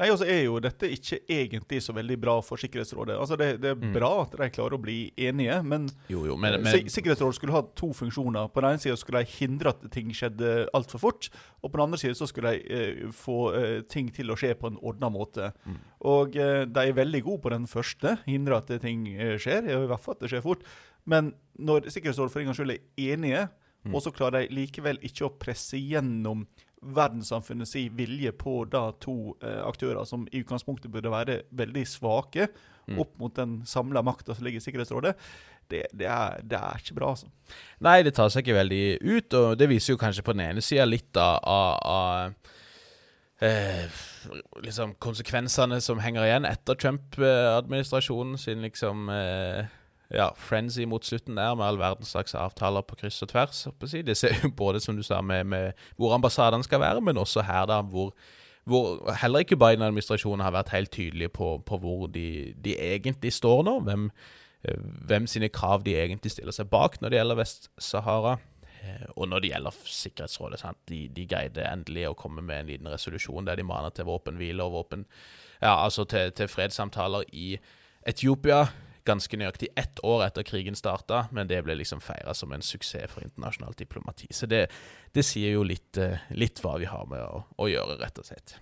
[0.00, 3.12] Nei, altså er jo dette ikke egentlig så veldig bra for Sikkerhetsrådet.
[3.20, 3.92] Altså Det, det er Mm.
[3.92, 7.52] bra at de klarer å bli enige, men, Jo, jo, men, eh, men Sikkerhetsrådet skulle
[7.52, 8.48] ha to funksjoner.
[8.48, 11.28] På den ene sida skulle de hindre at ting skjedde altfor fort,
[11.62, 14.70] og på den andre sida skulle de eh, få eh, ting til å skje på
[14.72, 15.52] en ordna måte.
[15.68, 15.76] Mm.
[16.08, 19.04] Og eh, de er veldig gode på den første, hindre at ting
[19.36, 20.64] skjer, i hvert fall at det skjer fort.
[21.04, 23.44] Men når Sikkerhetsrådet for en gangs skyld er enige,
[23.84, 23.94] Mm.
[23.96, 26.44] og så klarer de likevel ikke å presse gjennom
[26.82, 32.48] verdenssamfunnet si vilje på da to eh, aktører som i utgangspunktet burde være veldig svake,
[32.82, 32.96] Mm.
[32.98, 35.12] opp mot den samla makta som ligger i Sikkerhetsrådet,
[35.70, 37.28] det, det, er, det er ikke bra, altså.
[37.78, 40.64] Nei, det tar seg ikke veldig ut, og det viser jo kanskje på den ene
[40.66, 43.86] sida litt av, av, av eh,
[44.66, 49.70] liksom konsekvensene som henger igjen etter Trump-administrasjonen sin liksom eh,
[50.12, 53.66] ja, frenzy mot slutten der, med all verdens slags avtaler på kryss og tvers.
[53.88, 54.02] si.
[54.02, 57.42] Det ser jo både, som du sa, med, med hvor ambassadene skal være, men også
[57.48, 58.12] her, da, hvor,
[58.68, 63.64] hvor heller ikke Biden-administrasjonen har vært helt tydelige på, på hvor de, de egentlig står
[63.64, 63.78] nå.
[63.88, 64.10] Hvem,
[64.64, 68.36] eh, hvem sine krav de egentlig stiller seg bak når det gjelder Vest-Sahara.
[68.82, 70.62] Eh, Og når det gjelder Sikkerhetsrådet?
[70.88, 74.62] De, de greide endelig å komme med en liten resolusjon der de maner til våpenhvile
[74.62, 75.06] og våpen
[75.62, 77.58] Ja, altså til, til fredssamtaler i
[78.06, 78.66] Etiopia.
[79.08, 83.10] Ganske nøyaktig ett år etter krigen starta, men det ble liksom feira som en suksess
[83.10, 84.28] for internasjonalt diplomati.
[84.30, 84.68] Så det,
[85.14, 88.28] det sier jo litt, eh, litt hva vi har med å, å gjøre, rett og
[88.28, 88.54] slett.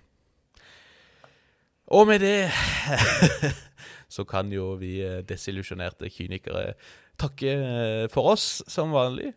[1.91, 2.49] Og med det
[4.15, 6.73] så kan jo vi eh, desillusjonerte kynikere
[7.21, 9.33] takke eh, for oss, som vanlig.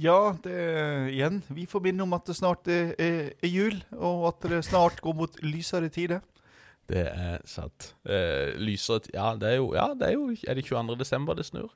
[0.00, 0.54] Ja, det
[1.12, 1.42] igjen.
[1.54, 5.14] Vi får minne om at det snart er, er, jul, og at det snart går
[5.14, 6.22] mot lysere tider.
[6.88, 7.94] Det er sant.
[8.04, 10.98] Eh, lyser Ja, det er jo, ja, det er, jo er det 22.
[11.00, 11.72] desember det snur?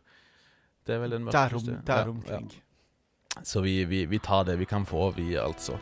[0.87, 2.51] Det er vel den mørkeste Der omkring.
[2.53, 2.57] Ja,
[3.37, 3.45] ja.
[3.45, 5.79] Så vi, vi, vi, tar det vi kan få, vi, altså.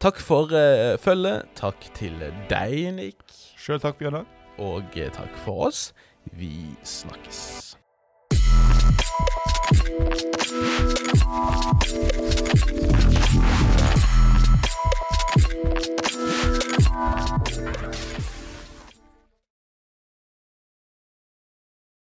[0.00, 1.48] Takk for eh, følget.
[1.54, 2.18] Takk til
[2.50, 3.22] deg, Nick.
[3.58, 4.26] Sjøl takk, Bjørnar.
[4.58, 5.92] Og eh, takk for oss.
[6.32, 7.76] Vi snakkes.